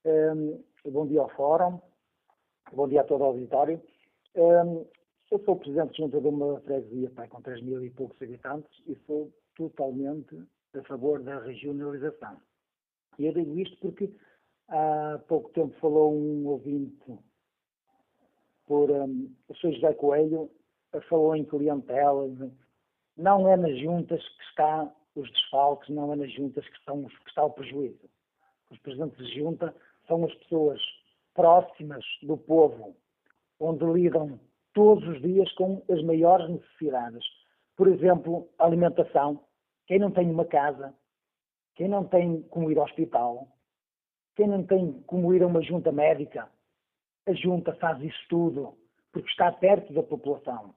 [0.06, 1.80] Um, bom dia ao Fórum.
[2.74, 3.82] Bom dia a todo o auditório.
[4.36, 4.86] Um,
[5.32, 8.70] eu sou Presidente de Junta de uma Freguesia pai, com 3 mil e poucos habitantes
[8.86, 10.36] e sou totalmente
[10.76, 12.39] a favor da regionalização.
[13.17, 14.11] E eu digo isto porque
[14.67, 17.20] há pouco tempo falou um ouvinte
[18.65, 19.74] por um, o Sr.
[19.74, 20.49] José Coelho,
[21.09, 22.28] falou em clientela,
[23.17, 27.30] não é nas juntas que está os desfalques, não é nas juntas que, estão, que
[27.30, 28.09] está o prejuízo.
[28.72, 29.76] Os presidentes de junta
[30.07, 30.80] são as pessoas
[31.34, 32.95] próximas do povo,
[33.59, 34.39] onde lidam
[34.74, 37.24] todos os dias com as maiores necessidades.
[37.76, 39.43] Por exemplo, alimentação,
[39.90, 40.94] quem não tem uma casa,
[41.76, 43.48] quem não tem como ir ao hospital,
[44.36, 46.48] quem não tem como ir a uma junta médica,
[47.28, 48.78] a junta faz isso tudo
[49.12, 50.76] porque está perto da população.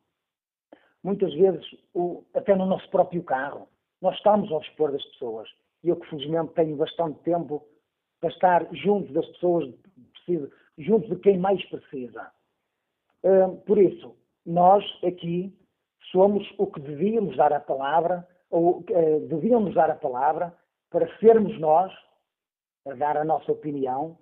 [1.05, 3.69] Muitas vezes, o, até no nosso próprio carro,
[4.01, 5.47] nós estamos ao dispor das pessoas.
[5.85, 7.69] E eu que felizmente tenho bastante tempo
[8.19, 9.75] para estar junto das pessoas,
[10.79, 12.33] junto de quem mais precisa.
[13.23, 15.55] Uh, por isso, nós aqui
[16.11, 18.85] somos o que devíamos dar a palavra ou
[19.29, 20.55] deviam nos dar a palavra
[20.91, 21.91] para sermos nós
[22.87, 24.19] a dar a nossa opinião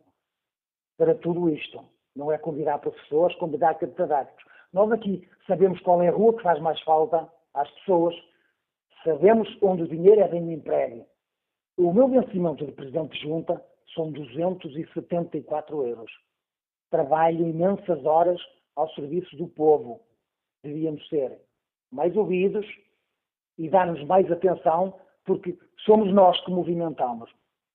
[0.97, 1.85] para tudo isto.
[2.15, 4.45] Não é convidar professores, convidar catedráticos.
[4.73, 8.15] Nós aqui sabemos qual é a rua que faz mais falta às pessoas,
[9.03, 11.05] sabemos onde o dinheiro é bem emprego.
[11.77, 13.65] O meu vencimento de presidente de junta
[13.95, 16.13] são 274 euros.
[16.91, 18.41] Trabalho imensas horas
[18.77, 20.01] ao serviço do povo.
[20.63, 21.41] Devíamos ser
[21.91, 22.67] mais ouvidos,
[23.61, 24.95] e dar-nos mais atenção,
[25.27, 25.55] porque
[25.85, 27.29] somos nós que movimentamos,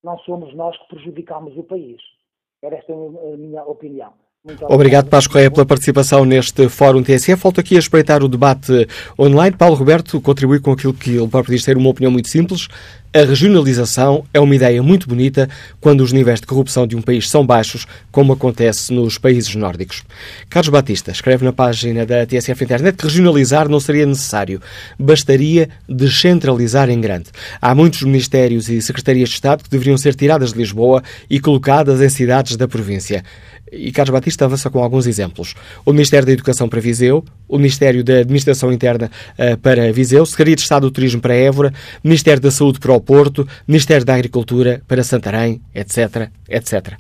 [0.03, 2.01] não somos nós que prejudicamos o país.
[2.63, 4.11] Era esta a minha opinião.
[4.43, 7.41] Muito obrigado, Pasco Correia, pela participação neste Fórum TSF.
[7.41, 8.87] Volto aqui a espreitar o debate
[9.19, 9.55] online.
[9.55, 12.67] Paulo Roberto contribui com aquilo que ele próprio diz ter uma opinião muito simples.
[13.15, 15.47] A regionalização é uma ideia muito bonita
[15.79, 20.03] quando os níveis de corrupção de um país são baixos, como acontece nos países nórdicos.
[20.49, 24.61] Carlos Batista escreve na página da TSF Internet que regionalizar não seria necessário,
[24.99, 27.29] bastaria descentralizar em grande.
[27.61, 32.01] Há muitos ministérios e secretarias de Estado que deveriam ser tiradas de Lisboa e colocadas
[32.01, 33.23] em cidades da província.
[33.71, 35.55] E Carlos Batista avança com alguns exemplos.
[35.85, 40.55] O Ministério da Educação para Viseu, o Ministério da Administração Interna uh, para Viseu, Secretaria
[40.55, 41.73] de Estado do Turismo para Évora,
[42.03, 46.97] Ministério da Saúde para o Porto, Ministério da Agricultura para Santarém, etc, etc.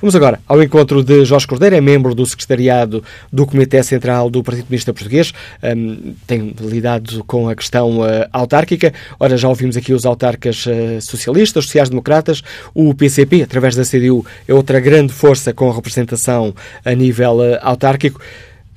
[0.00, 4.42] Vamos agora ao encontro de Jorge Cordeiro, é membro do secretariado do Comitê Central do
[4.42, 5.32] Partido Comunista Português,
[5.62, 8.92] um, tem lidado com a questão uh, autárquica.
[9.18, 12.42] Ora, já ouvimos aqui os autarcas uh, socialistas, sociais-democratas,
[12.74, 18.20] o PCP, através da CDU, é outra grande força com representação a nível uh, autárquico.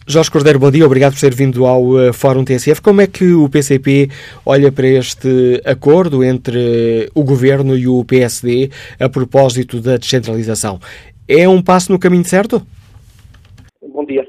[0.07, 2.81] Jorge Cordeiro, bom dia, obrigado por ter vindo ao uh, Fórum TSF.
[2.81, 4.09] Como é que o PCP
[4.43, 10.79] olha para este acordo entre o Governo e o PSD a propósito da descentralização?
[11.29, 12.63] É um passo no caminho certo?
[13.93, 14.27] Bom dia.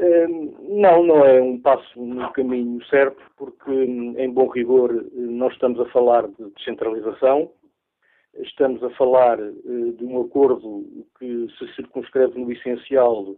[0.00, 5.78] Uh, não, não é um passo no caminho certo, porque, em bom rigor, nós estamos
[5.78, 7.52] a falar de descentralização,
[8.42, 10.84] estamos a falar uh, de um acordo
[11.20, 13.36] que se circunscreve no essencial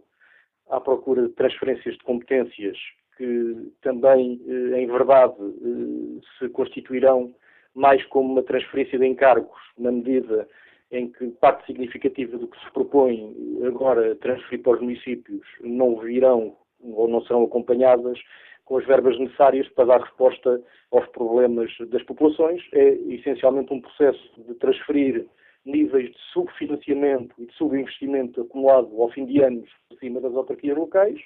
[0.69, 2.77] à procura de transferências de competências
[3.17, 7.33] que também, eh, em verdade, eh, se constituirão
[7.73, 10.47] mais como uma transferência de encargos, na medida
[10.91, 16.55] em que parte significativa do que se propõe agora transferir para os municípios não virão
[16.81, 18.17] ou não serão acompanhadas
[18.65, 20.61] com as verbas necessárias para dar resposta
[20.91, 22.61] aos problemas das populações.
[22.73, 25.25] É essencialmente um processo de transferir
[25.67, 31.19] níveis de subfinanciamento e de subinvestimento acumulado ao fim de anos acima das autarquias locais,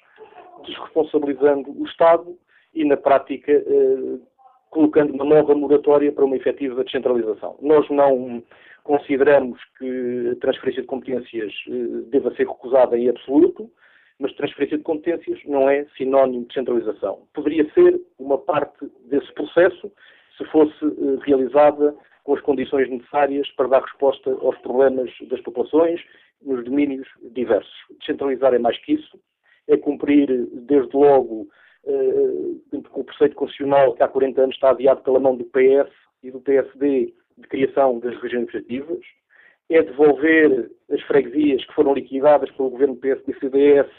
[0.66, 2.36] desresponsabilizando o Estado
[2.74, 4.18] e, na prática, eh,
[4.70, 7.56] colocando uma nova moratória para uma efetiva descentralização.
[7.60, 8.42] Nós não
[8.84, 11.72] consideramos que a transferência de competências eh,
[12.10, 13.70] deva ser recusada em absoluto,
[14.18, 17.26] mas transferência de competências não é sinónimo de descentralização.
[17.34, 19.92] Poderia ser uma parte desse processo
[20.36, 26.00] se fosse eh, realizada com as condições necessárias para dar resposta aos problemas das populações
[26.40, 27.72] nos domínios diversos.
[27.98, 29.18] Descentralizar é mais que isso,
[29.68, 31.48] é cumprir, desde logo,
[31.84, 35.92] eh, o preceito constitucional que há 40 anos está adiado pela mão do PS
[36.22, 39.04] e do PSD de criação das regiões administrativas,
[39.70, 43.90] é devolver as freguesias que foram liquidadas pelo governo PSD e CDS,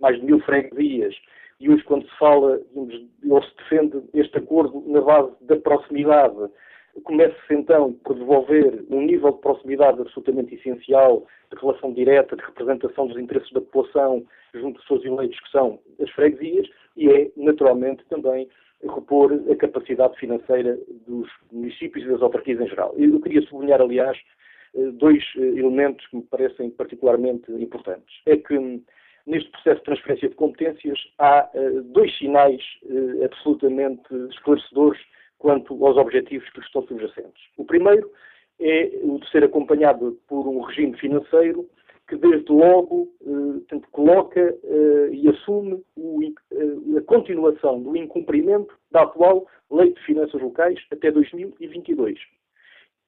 [0.00, 1.14] mais de mil freguesias,
[1.60, 6.36] e hoje quando se fala, ou se defende este acordo na base da proximidade
[7.04, 13.06] Começa-se então por devolver um nível de proximidade absolutamente essencial, de relação direta, de representação
[13.06, 14.24] dos interesses da população
[14.54, 18.48] junto dos seus eleitos, que são as freguesias, e é, naturalmente, também
[18.82, 22.94] repor a capacidade financeira dos municípios e das autarquias em geral.
[22.96, 24.16] Eu queria sublinhar, aliás,
[24.74, 28.20] eh, dois eh, elementos que me parecem particularmente importantes.
[28.26, 28.82] É que hum,
[29.26, 32.62] neste processo de transferência de competências há eh, dois sinais
[33.24, 35.00] absolutamente esclarecedores
[35.38, 37.42] quanto aos objetivos que lhes estão subjacentes.
[37.56, 38.10] O primeiro
[38.60, 41.68] é o de ser acompanhado por um regime financeiro
[42.08, 49.02] que desde logo eh, coloca eh, e assume o, eh, a continuação do incumprimento da
[49.02, 52.18] atual Lei de Finanças Locais até 2022.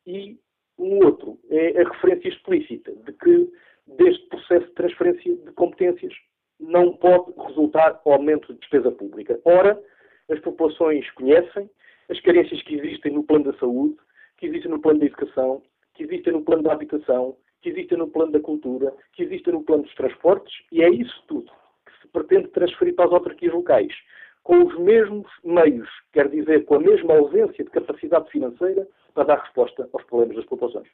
[0.07, 0.39] E
[0.79, 3.51] um outro é a referência explícita de que
[3.97, 6.13] deste processo de transferência de competências
[6.59, 9.41] não pode resultar aumento de despesa pública.
[9.45, 9.81] Ora,
[10.29, 11.71] as populações conhecem,
[12.11, 13.97] as carências que existem no plano da saúde,
[14.37, 15.63] que existem no plano da educação,
[15.95, 19.63] que existem no plano da habitação, que existem no plano da cultura, que existem no
[19.63, 21.51] plano dos transportes, e é isso tudo
[21.87, 23.95] que se pretende transferir para as autarquias locais,
[24.43, 29.41] com os mesmos meios, quer dizer, com a mesma ausência de capacidade financeira para dar
[29.41, 30.89] resposta aos problemas das populações.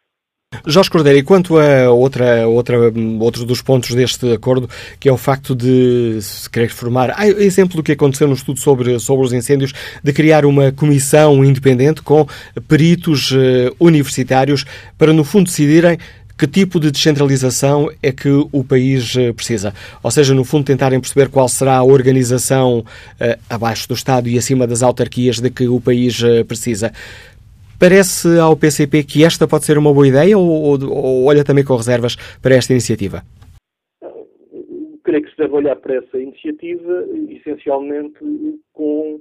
[0.66, 2.76] Jorge Cordeiro, e quanto a outra, outra,
[3.20, 7.76] outro dos pontos deste acordo, que é o facto de se querer formar, há exemplo
[7.76, 12.26] do que aconteceu no estudo sobre, sobre os incêndios, de criar uma comissão independente com
[12.66, 13.36] peritos uh,
[13.78, 14.64] universitários
[14.98, 15.98] para, no fundo, decidirem
[16.36, 19.72] que tipo de descentralização é que o país eh, precisa.
[20.02, 24.36] Ou seja, no fundo, tentarem perceber qual será a organização uh, abaixo do Estado e
[24.36, 26.92] acima das autarquias de que o país precisa.
[27.78, 31.62] Parece ao PCP que esta pode ser uma boa ideia ou, ou, ou olha também
[31.62, 33.20] com reservas para esta iniciativa?
[35.04, 38.18] Creio que se deve olhar para essa iniciativa essencialmente
[38.72, 39.20] com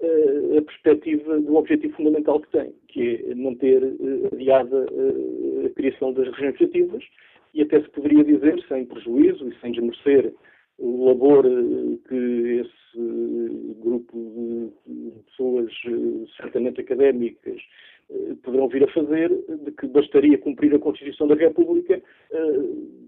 [0.00, 5.70] uh, a perspectiva do objetivo fundamental que tem, que é manter uh, adiada uh, a
[5.70, 7.04] criação das regiões administrativas
[7.54, 10.30] e até se poderia dizer, sem prejuízo e sem desmerecer
[10.78, 11.44] o labor
[12.08, 15.72] que esse grupo de pessoas
[16.36, 17.60] certamente académicas
[18.42, 22.02] poderão vir a fazer, de que bastaria cumprir a Constituição da República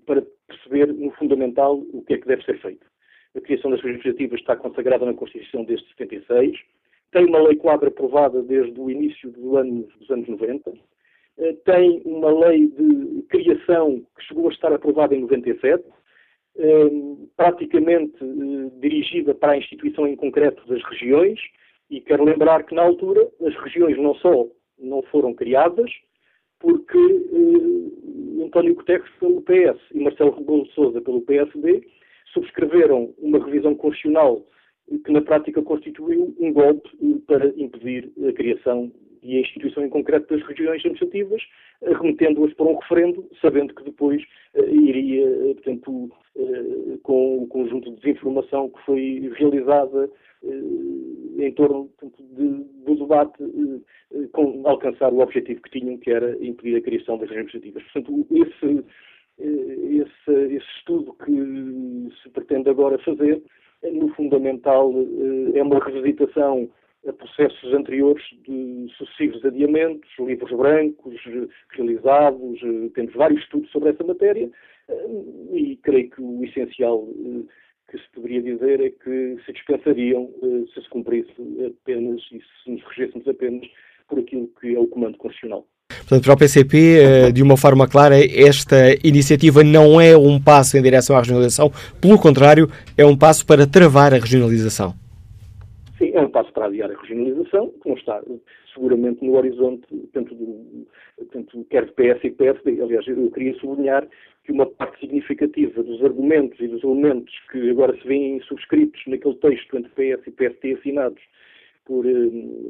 [0.06, 2.86] para perceber, no fundamental, o que é que deve ser feito.
[3.34, 6.58] A criação das legislativas está consagrada na Constituição desde 76,
[7.12, 10.72] tem uma lei quadra aprovada desde o início do ano, dos anos 90,
[11.64, 15.84] tem uma lei de criação que chegou a estar aprovada em 97,
[17.36, 18.16] praticamente
[18.80, 21.38] dirigida para a instituição em concreto das regiões,
[21.90, 24.46] e quero lembrar que, na altura, as regiões não só
[24.78, 25.90] não foram criadas,
[26.58, 31.86] porque eh, António Guterres pelo PS e Marcelo Rebelo de Sousa pelo PSD
[32.32, 34.44] subscreveram uma revisão constitucional
[35.04, 39.88] que na prática constituiu um golpe eh, para impedir a criação e a instituição em
[39.88, 41.42] concreto das regiões administrativas,
[41.82, 44.22] eh, remetendo-as para um referendo, sabendo que depois
[44.54, 50.08] uh, iria, portanto, uh, com o conjunto de desinformação que foi realizada
[51.38, 53.44] em torno de, do debate,
[54.32, 57.82] com alcançar o objetivo que tinham, que era impedir a criação das regiões administrativas.
[57.92, 58.84] Portanto, esse,
[59.38, 63.42] esse, esse estudo que se pretende agora fazer,
[63.82, 64.92] no fundamental,
[65.54, 66.68] é uma revisitação
[67.06, 71.14] a processos anteriores de sucessivos adiamentos, livros brancos
[71.70, 72.60] realizados,
[72.94, 74.50] temos vários estudos sobre essa matéria
[75.52, 77.06] e creio que o essencial
[77.90, 80.28] que se deveria dizer é que se dispensariam
[80.74, 81.32] se se cumprisse
[81.66, 83.66] apenas e se nos regêssemos apenas
[84.08, 85.66] por aquilo que é o comando constitucional.
[85.88, 90.82] Portanto, para o PCP, de uma forma clara, esta iniciativa não é um passo em
[90.82, 91.70] direção à regionalização,
[92.00, 94.94] pelo contrário, é um passo para travar a regionalização.
[95.98, 98.22] Sim, é um passo para adiar a regionalização, que não está
[98.72, 100.86] seguramente no horizonte, tanto, do,
[101.32, 102.80] tanto quer de PS e PSD.
[102.80, 104.06] Aliás, eu queria sublinhar
[104.44, 109.34] que uma parte significativa dos argumentos e dos elementos que agora se vêem subscritos naquele
[109.36, 111.22] texto entre PS e PSD assinados
[111.84, 112.12] por eh,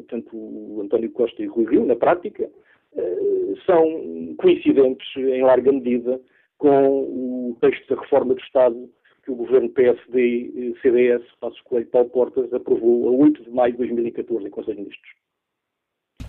[0.09, 2.49] tanto António Costa e Rui Rio, na prática,
[2.97, 6.20] eh, são coincidentes em larga medida
[6.59, 8.88] com o texto da reforma do Estado
[9.24, 14.47] que o governo PSD-CDS, Passos Coelho Paulo Portas, aprovou a 8 de maio de 2014
[14.47, 15.25] em Conselho de Ministros.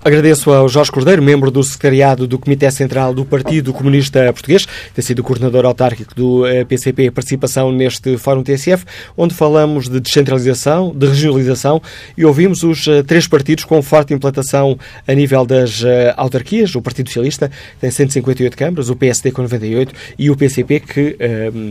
[0.07, 5.03] Agradeço ao Jorge Cordeiro, membro do secretariado do Comitê Central do Partido Comunista Português, tem
[5.03, 8.85] sido coordenador autárquico do PCP, eh, participação neste Fórum TSF,
[9.17, 11.81] onde falamos de descentralização, de regionalização
[12.17, 16.73] e ouvimos os eh, três partidos com forte implantação a nível das eh, autarquias.
[16.73, 17.51] O Partido Socialista
[17.81, 21.17] tem 158 câmaras, o PSD com 98 e o PCP, que,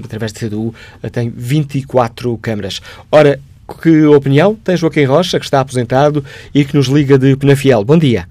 [0.05, 0.75] através da CDU,
[1.11, 2.83] tem 24 câmaras.
[3.11, 3.41] Ora,
[3.75, 6.23] que opinião tem Joaquim Rocha, que está aposentado
[6.55, 7.85] e que nos liga de Penafiel?
[7.85, 8.27] Bom dia.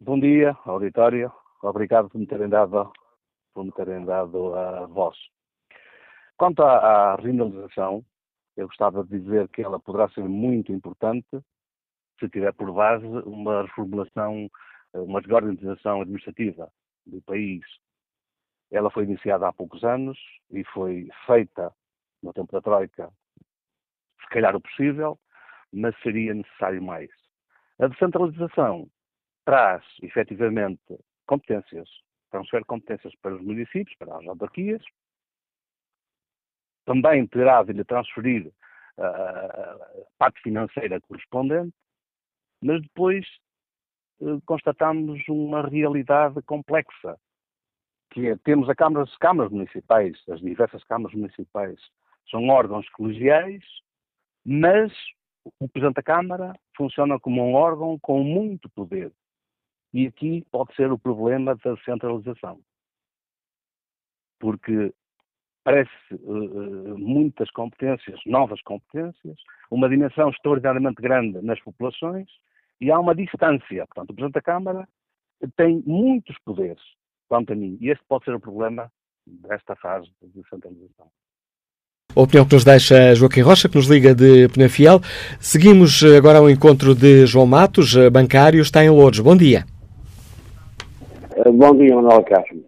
[0.00, 1.32] Bom dia, auditório.
[1.62, 2.92] Obrigado por me terem dado,
[3.52, 5.16] por me terem dado a voz.
[6.36, 8.04] Quanto à, à regionalização,
[8.56, 11.26] eu gostava de dizer que ela poderá ser muito importante
[12.20, 14.48] se tiver por base uma reformulação,
[14.94, 16.70] uma reorganização administrativa
[17.04, 17.62] do país.
[18.70, 20.18] Ela foi iniciada há poucos anos
[20.50, 21.72] e foi feita
[22.22, 23.10] no tempo da Troika,
[24.20, 25.18] se calhar o possível,
[25.72, 27.10] mas seria necessário mais.
[27.78, 28.88] A descentralização
[29.44, 31.88] traz, efetivamente, competências,
[32.30, 34.82] transfere competências para os municípios, para as autarquias,
[36.84, 38.52] também terá de lhe transferir
[38.98, 39.76] a
[40.18, 41.74] parte financeira correspondente,
[42.62, 43.26] mas depois
[44.20, 47.18] uh, constatamos uma realidade complexa,
[48.10, 51.78] que é, temos a câmaras, câmaras municipais, as diversas câmaras municipais,
[52.30, 53.62] são órgãos colegiais,
[54.44, 54.92] mas
[55.60, 59.12] o Presidente da Câmara funciona como um órgão com muito poder.
[59.92, 62.60] E aqui pode ser o problema da centralização.
[64.38, 64.92] Porque
[65.64, 69.36] parece uh, muitas competências, novas competências,
[69.70, 72.28] uma dimensão extraordinariamente grande nas populações
[72.80, 73.86] e há uma distância.
[73.86, 74.88] Portanto, o Presidente da Câmara
[75.56, 76.82] tem muitos poderes,
[77.28, 77.78] quanto a mim.
[77.80, 78.92] E este pode ser o problema
[79.26, 81.10] desta fase de centralização.
[82.16, 85.00] A opinião que nos deixa Joaquim Rocha, que nos liga de Penafiel.
[85.38, 89.20] Seguimos agora ao encontro de João Matos, bancário, está em Lourdes.
[89.20, 89.66] Bom dia.
[91.36, 92.64] Eh, bom dia, Manuel Castro.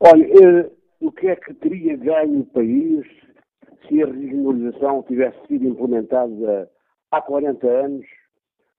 [0.00, 0.70] Olha, eh,
[1.00, 3.06] o que é que teria ganho o país
[3.86, 6.68] se a regionalização tivesse sido implementada
[7.12, 8.04] há 40 anos,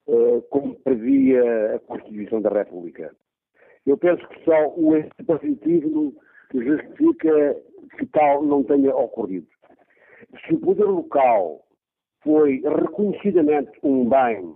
[0.09, 3.09] eh, como previa a Constituição da República?
[3.86, 6.13] Eu penso que só o positivo
[6.53, 7.55] justifica
[7.97, 9.47] que tal não tenha ocorrido
[10.45, 11.65] se o poder local
[12.23, 14.55] foi reconhecidamente um bem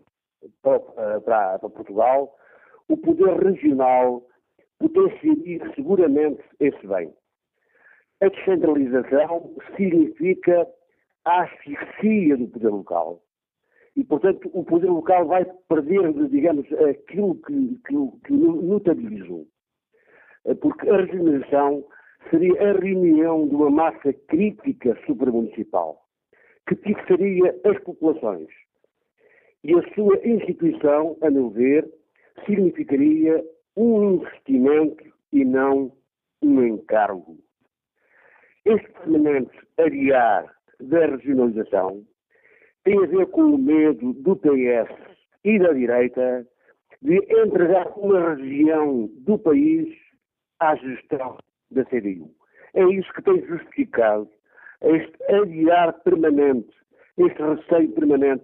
[0.61, 0.79] para,
[1.21, 2.35] para, para Portugal,
[2.89, 4.23] o poder regional
[4.79, 7.13] potenciaria seguramente esse bem.
[8.21, 10.67] A descentralização significa
[11.25, 13.21] a asfixia do poder local.
[13.95, 17.93] E, portanto, o poder local vai perder, digamos, aquilo que, que,
[18.25, 19.45] que notabilizou.
[20.45, 21.85] Eh, porque a regionalização
[22.29, 26.01] seria a reunião de uma massa crítica supramunicipal,
[26.67, 28.49] que fixaria as populações.
[29.63, 31.89] E a sua instituição, a meu ver,
[32.45, 33.43] significaria
[33.75, 35.91] um investimento e não
[36.41, 37.37] um encargo.
[38.65, 42.03] Este permanente adiar da regionalização
[42.83, 44.93] tem a ver com o medo do PS
[45.43, 46.47] e da direita
[47.01, 49.89] de entregar uma região do país
[50.59, 51.37] à gestão
[51.73, 52.29] da CDU.
[52.73, 54.27] É isso que tem justificado
[54.81, 56.69] este adiar permanente,
[57.17, 58.43] este receio permanente.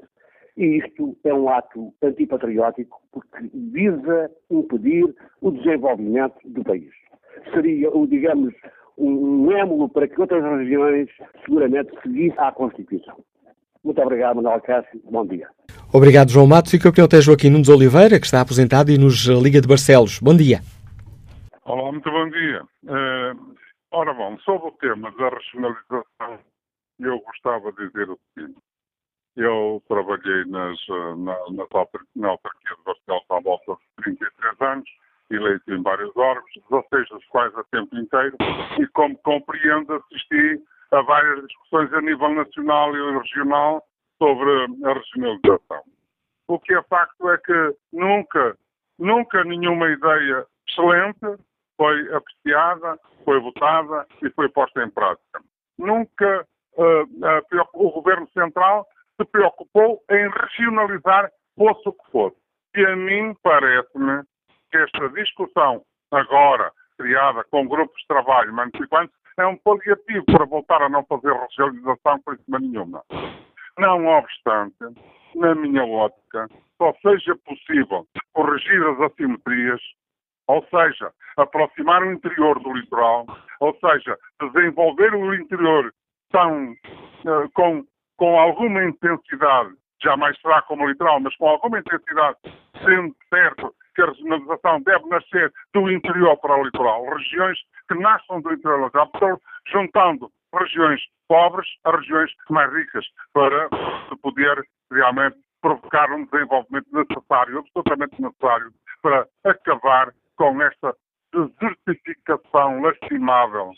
[0.58, 6.90] E isto é um ato antipatriótico porque visa impedir o desenvolvimento do país.
[7.54, 8.54] Seria, digamos,
[8.98, 11.08] um émulo para que outras regiões
[11.46, 13.16] seguramente seguissem à Constituição.
[13.84, 15.00] Muito obrigado, Manuel Cássio.
[15.10, 15.48] Bom dia.
[15.94, 16.74] Obrigado, João Matos.
[16.74, 20.20] E que opinião tem Joaquim Nunes Oliveira, que está aposentado e nos Liga de Barcelos.
[20.20, 20.60] Bom dia.
[21.70, 22.64] Olá, muito bom dia.
[22.86, 23.56] Uh,
[23.92, 26.40] ora bom, sobre o tema da regionalização,
[27.00, 28.58] eu gostava de dizer o seguinte.
[29.36, 31.68] Eu trabalhei nas, eh, na, na,
[32.16, 34.90] na autarquia de Barcelos há volta de 33 anos,
[35.30, 38.36] eleito em vários órgãos, 16 dos quais a tempo inteiro,
[38.80, 40.60] e como compreendo, assisti
[40.92, 43.86] a várias discussões a nível nacional e regional
[44.18, 44.50] sobre
[44.86, 45.84] a regionalização.
[46.48, 48.58] O que é facto é que nunca,
[48.98, 51.40] nunca nenhuma ideia excelente
[51.80, 55.42] foi apreciada, foi votada e foi posta em prática.
[55.78, 62.36] Nunca uh, o Governo Central se preocupou em regionalizar fosse o que fosse.
[62.76, 64.24] E a mim parece-me
[64.70, 70.82] que esta discussão agora criada com grupos de trabalho municipais é um paliativo para voltar
[70.82, 73.04] a não fazer regionalização por cima nenhuma.
[73.78, 74.76] Não obstante,
[75.36, 79.82] na minha ótica, só seja possível corrigir as assimetrias,
[80.50, 83.26] ou seja, aproximar o interior do litoral,
[83.60, 85.94] ou seja, desenvolver o interior
[86.32, 87.86] tão, uh, com,
[88.18, 92.38] com alguma intensidade, jamais será como litoral, mas com alguma intensidade,
[92.84, 97.06] sendo certo que a regionalização deve nascer do interior para o litoral.
[97.16, 99.40] Regiões que nasçam do interior litoral,
[99.72, 103.70] juntando regiões pobres a regiões mais ricas, para
[104.10, 108.72] se poder realmente provocar um desenvolvimento necessário, absolutamente necessário,
[109.04, 110.96] para acabar com esta
[111.34, 113.72] desertificação lastimável.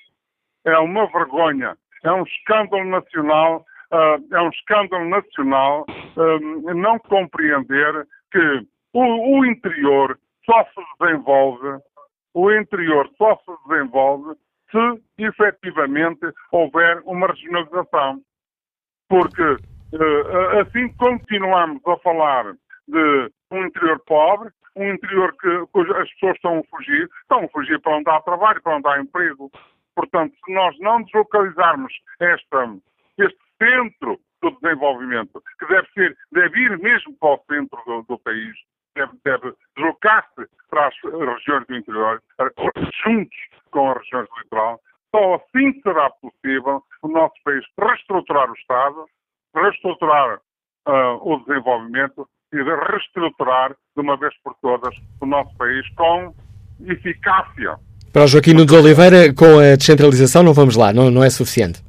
[0.64, 8.08] É uma vergonha, é um escândalo nacional, uh, é um escândalo nacional uh, não compreender
[8.32, 11.80] que o, o interior só se desenvolve,
[12.36, 14.36] o interior só se desenvolve
[14.70, 18.22] se efetivamente houver uma regionalização.
[19.10, 22.54] Porque uh, assim continuamos a falar
[22.88, 27.80] de um interior pobre, um interior que, as pessoas estão a fugir, estão a fugir
[27.82, 29.52] para onde há trabalho, para onde há emprego.
[29.96, 32.78] Portanto, se nós não deslocalizarmos esta,
[33.18, 38.20] este centro do desenvolvimento, que deve ser, deve ir mesmo para o centro do, do
[38.20, 38.56] país,
[38.96, 42.24] deve, deve deslocar-se para as regiões do interior,
[43.04, 43.38] juntos
[43.72, 44.82] com as regiões do litoral.
[45.14, 49.06] Só assim será possível o nosso país reestruturar o Estado,
[49.54, 50.40] reestruturar
[50.88, 56.34] uh, o desenvolvimento e reestruturar de uma vez por todas o nosso país com
[56.86, 57.78] eficácia.
[58.12, 61.82] Para o Joaquim Nunes Oliveira, com a descentralização não vamos lá, não, não é suficiente.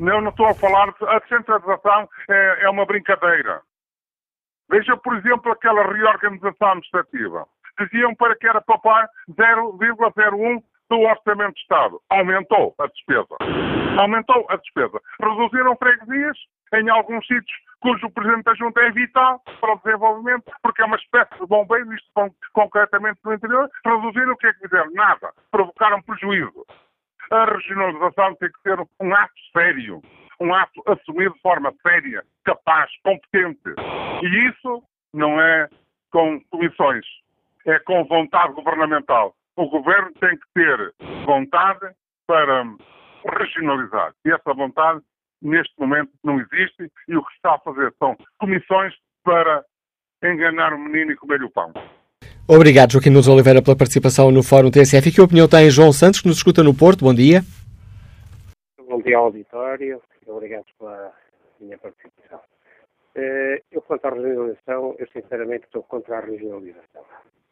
[0.00, 3.60] Eu não estou a falar, a descentralização é, é uma brincadeira.
[4.70, 7.46] Veja, por exemplo, aquela reorganização administrativa.
[7.80, 12.00] Diziam para que era para pagar 0,01 do Orçamento de Estado.
[12.10, 13.36] Aumentou a despesa.
[13.98, 15.00] Aumentou a despesa.
[15.20, 16.36] Reduziram freguesias
[16.74, 20.96] em alguns sítios cujo Presidente da Junta é vital para o desenvolvimento, porque é uma
[20.96, 22.10] espécie de bombeiro, isto
[22.52, 23.70] concretamente no interior.
[23.84, 24.90] Reduziram o que é que fizeram?
[24.92, 25.32] Nada.
[25.50, 26.66] Provocaram prejuízo.
[27.30, 30.02] A regionalização tem que ser um ato sério
[30.40, 33.74] um ato assumido de forma séria, capaz, competente.
[34.22, 34.82] E isso
[35.12, 35.68] não é
[36.10, 37.04] com comissões,
[37.66, 39.34] é com vontade governamental.
[39.56, 40.94] O governo tem que ter
[41.24, 41.94] vontade
[42.26, 42.64] para
[43.38, 44.14] regionalizar.
[44.24, 45.00] E essa vontade,
[45.40, 46.90] neste momento, não existe.
[47.08, 49.64] E o que está a fazer são comissões para
[50.24, 51.72] enganar o menino e comer o pão.
[52.48, 55.08] Obrigado, Joaquim Nunes Oliveira, pela participação no Fórum TSF.
[55.08, 57.04] E que opinião tem João Santos, que nos escuta no Porto?
[57.04, 57.42] Bom dia.
[58.88, 60.00] Bom dia ao auditório
[60.30, 61.12] obrigado pela
[61.60, 62.40] minha participação.
[63.14, 67.04] Eh, eu, quanto à regionalização, eu sinceramente estou contra a regionalização.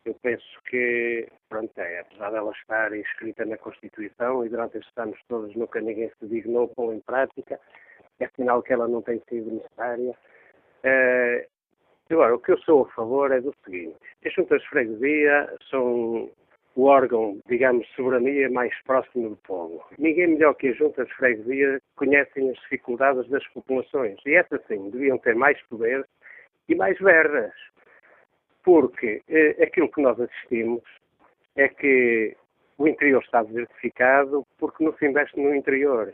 [0.07, 5.19] Eu penso que, pronto, é, apesar dela estar inscrita na Constituição e durante estes anos
[5.29, 7.61] todos nunca ninguém se dignou pô-la em prática,
[8.21, 10.17] é sinal que ela não tem sido necessária
[10.87, 11.45] Uh,
[12.11, 16.31] agora, o que eu sou a favor é do seguinte: as juntas de freguesia são
[16.77, 19.83] o órgão, digamos, de soberania mais próximo do povo.
[19.99, 24.17] Ninguém melhor que as juntas de freguesia conhecem as dificuldades das populações.
[24.27, 26.07] E essas sim, deviam ter mais poder
[26.69, 27.53] e mais verbas.
[28.67, 30.83] Porque eh, aquilo que nós assistimos
[31.55, 32.37] é que
[32.77, 36.13] o interior está desertificado porque não se investe no interior.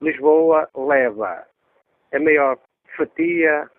[0.00, 1.46] Lisboa leva
[2.14, 2.58] a maior
[2.96, 3.70] fatia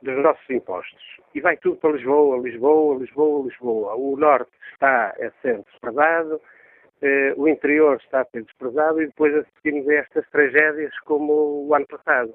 [0.00, 1.02] dos nossos impostos.
[1.34, 3.94] E vai tudo para Lisboa, Lisboa, Lisboa, Lisboa.
[3.94, 6.40] O norte está a ser desprezado,
[7.02, 11.74] eh, o interior está a ser desprezado e depois assistimos a estas tragédias como o
[11.74, 12.34] ano passado.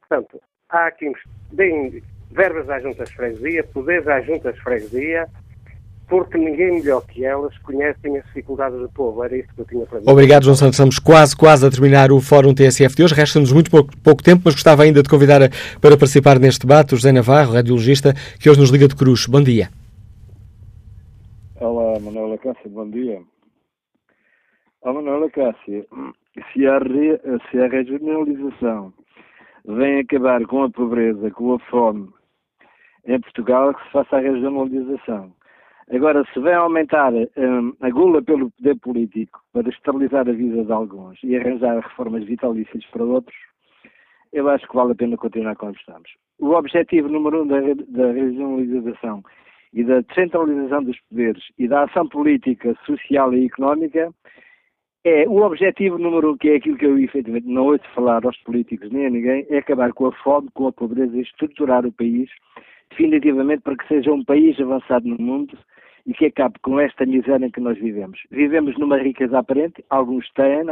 [0.00, 1.12] Portanto, há aqui,
[1.52, 5.28] bem, verbas à juntas de freguesia, poderes à juntas de freguesia,
[6.08, 9.24] porque ninguém melhor que elas conhecem as dificuldades do povo.
[9.24, 10.10] Era isso que eu tinha para dizer.
[10.10, 10.74] Obrigado, João Santos.
[10.74, 13.14] Estamos quase, quase a terminar o Fórum TSF de hoje.
[13.14, 15.48] Resta-nos muito pouco, pouco, tempo, mas gostava ainda de convidar a,
[15.80, 19.26] para participar neste debate o José Navarro, radiologista, que hoje nos liga de Cruz.
[19.26, 19.68] Bom dia.
[21.58, 23.20] Olá, Manuela Cássia, bom dia.
[24.82, 25.84] Olá, Manuela Cássia,
[26.52, 27.18] se a, re,
[27.50, 28.92] se a regionalização
[29.66, 32.08] vem acabar com a pobreza, com a fome
[33.06, 35.32] em Portugal, que se faça a regionalização
[35.92, 40.72] Agora, se vem aumentar um, a gula pelo poder político para estabilizar a vida de
[40.72, 43.36] alguns e arranjar reformas vitalícias para outros,
[44.32, 46.10] eu acho que vale a pena continuar como estamos.
[46.40, 49.22] O objetivo número um da, da regionalização
[49.72, 54.12] e da descentralização dos poderes e da ação política, social e económica
[55.04, 58.36] é o objetivo número um, que é aquilo que eu efetivamente não ouço falar aos
[58.38, 61.92] políticos nem a ninguém, é acabar com a fome, com a pobreza e estruturar o
[61.92, 62.28] país
[62.90, 65.56] definitivamente para que seja um país avançado no mundo
[66.06, 68.20] e que acabe com esta miséria em que nós vivemos.
[68.30, 70.66] Vivemos numa riqueza aparente, alguns têm,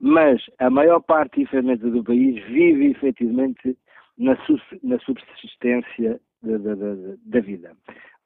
[0.00, 3.76] mas a maior parte, infelizmente, do país vive efetivamente
[4.16, 4.36] na,
[4.82, 6.94] na subsistência da, da, da,
[7.24, 7.72] da vida.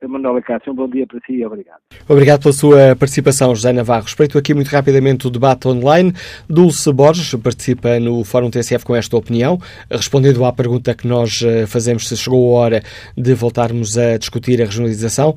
[0.09, 1.79] Manuela Cássio, um bom dia para si e obrigado.
[2.09, 4.05] Obrigado pela sua participação, José Navarro.
[4.05, 6.12] Respeito aqui muito rapidamente o debate online.
[6.49, 9.59] Dulce Borges participa no Fórum TSF com esta opinião,
[9.91, 12.83] respondendo à pergunta que nós eh, fazemos se chegou a hora
[13.16, 15.35] de voltarmos a discutir a regionalização.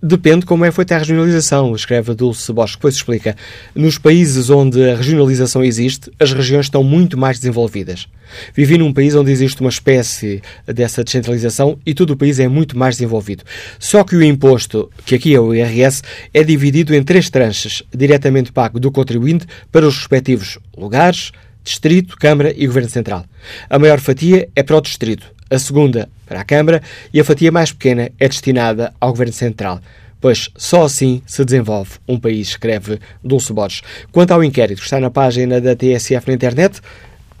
[0.00, 3.34] Depende como é feita a regionalização, escreve Dulce Bosch, depois explica.
[3.74, 8.06] Nos países onde a regionalização existe, as regiões estão muito mais desenvolvidas.
[8.54, 12.78] Vivi num país onde existe uma espécie dessa descentralização e todo o país é muito
[12.78, 13.42] mais desenvolvido.
[13.80, 16.02] Só que o imposto, que aqui é o IRS,
[16.32, 21.32] é dividido em três tranches, diretamente pago do contribuinte para os respectivos lugares,
[21.64, 23.24] Distrito, Câmara e Governo Central.
[23.68, 27.50] A maior fatia é para o Distrito, a segunda para a Câmara e a fatia
[27.50, 29.80] mais pequena é destinada ao Governo Central.
[30.20, 33.82] Pois só assim se desenvolve um país, escreve Dulce Borges.
[34.10, 36.80] Quanto ao inquérito que está na página da TSF na internet,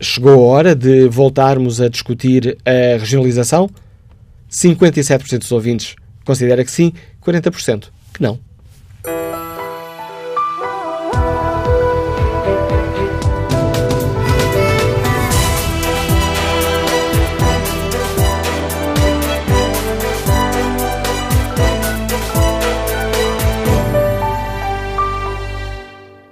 [0.00, 3.68] chegou a hora de voltarmos a discutir a regionalização?
[4.50, 8.38] 57% dos ouvintes considera que sim, 40% que não.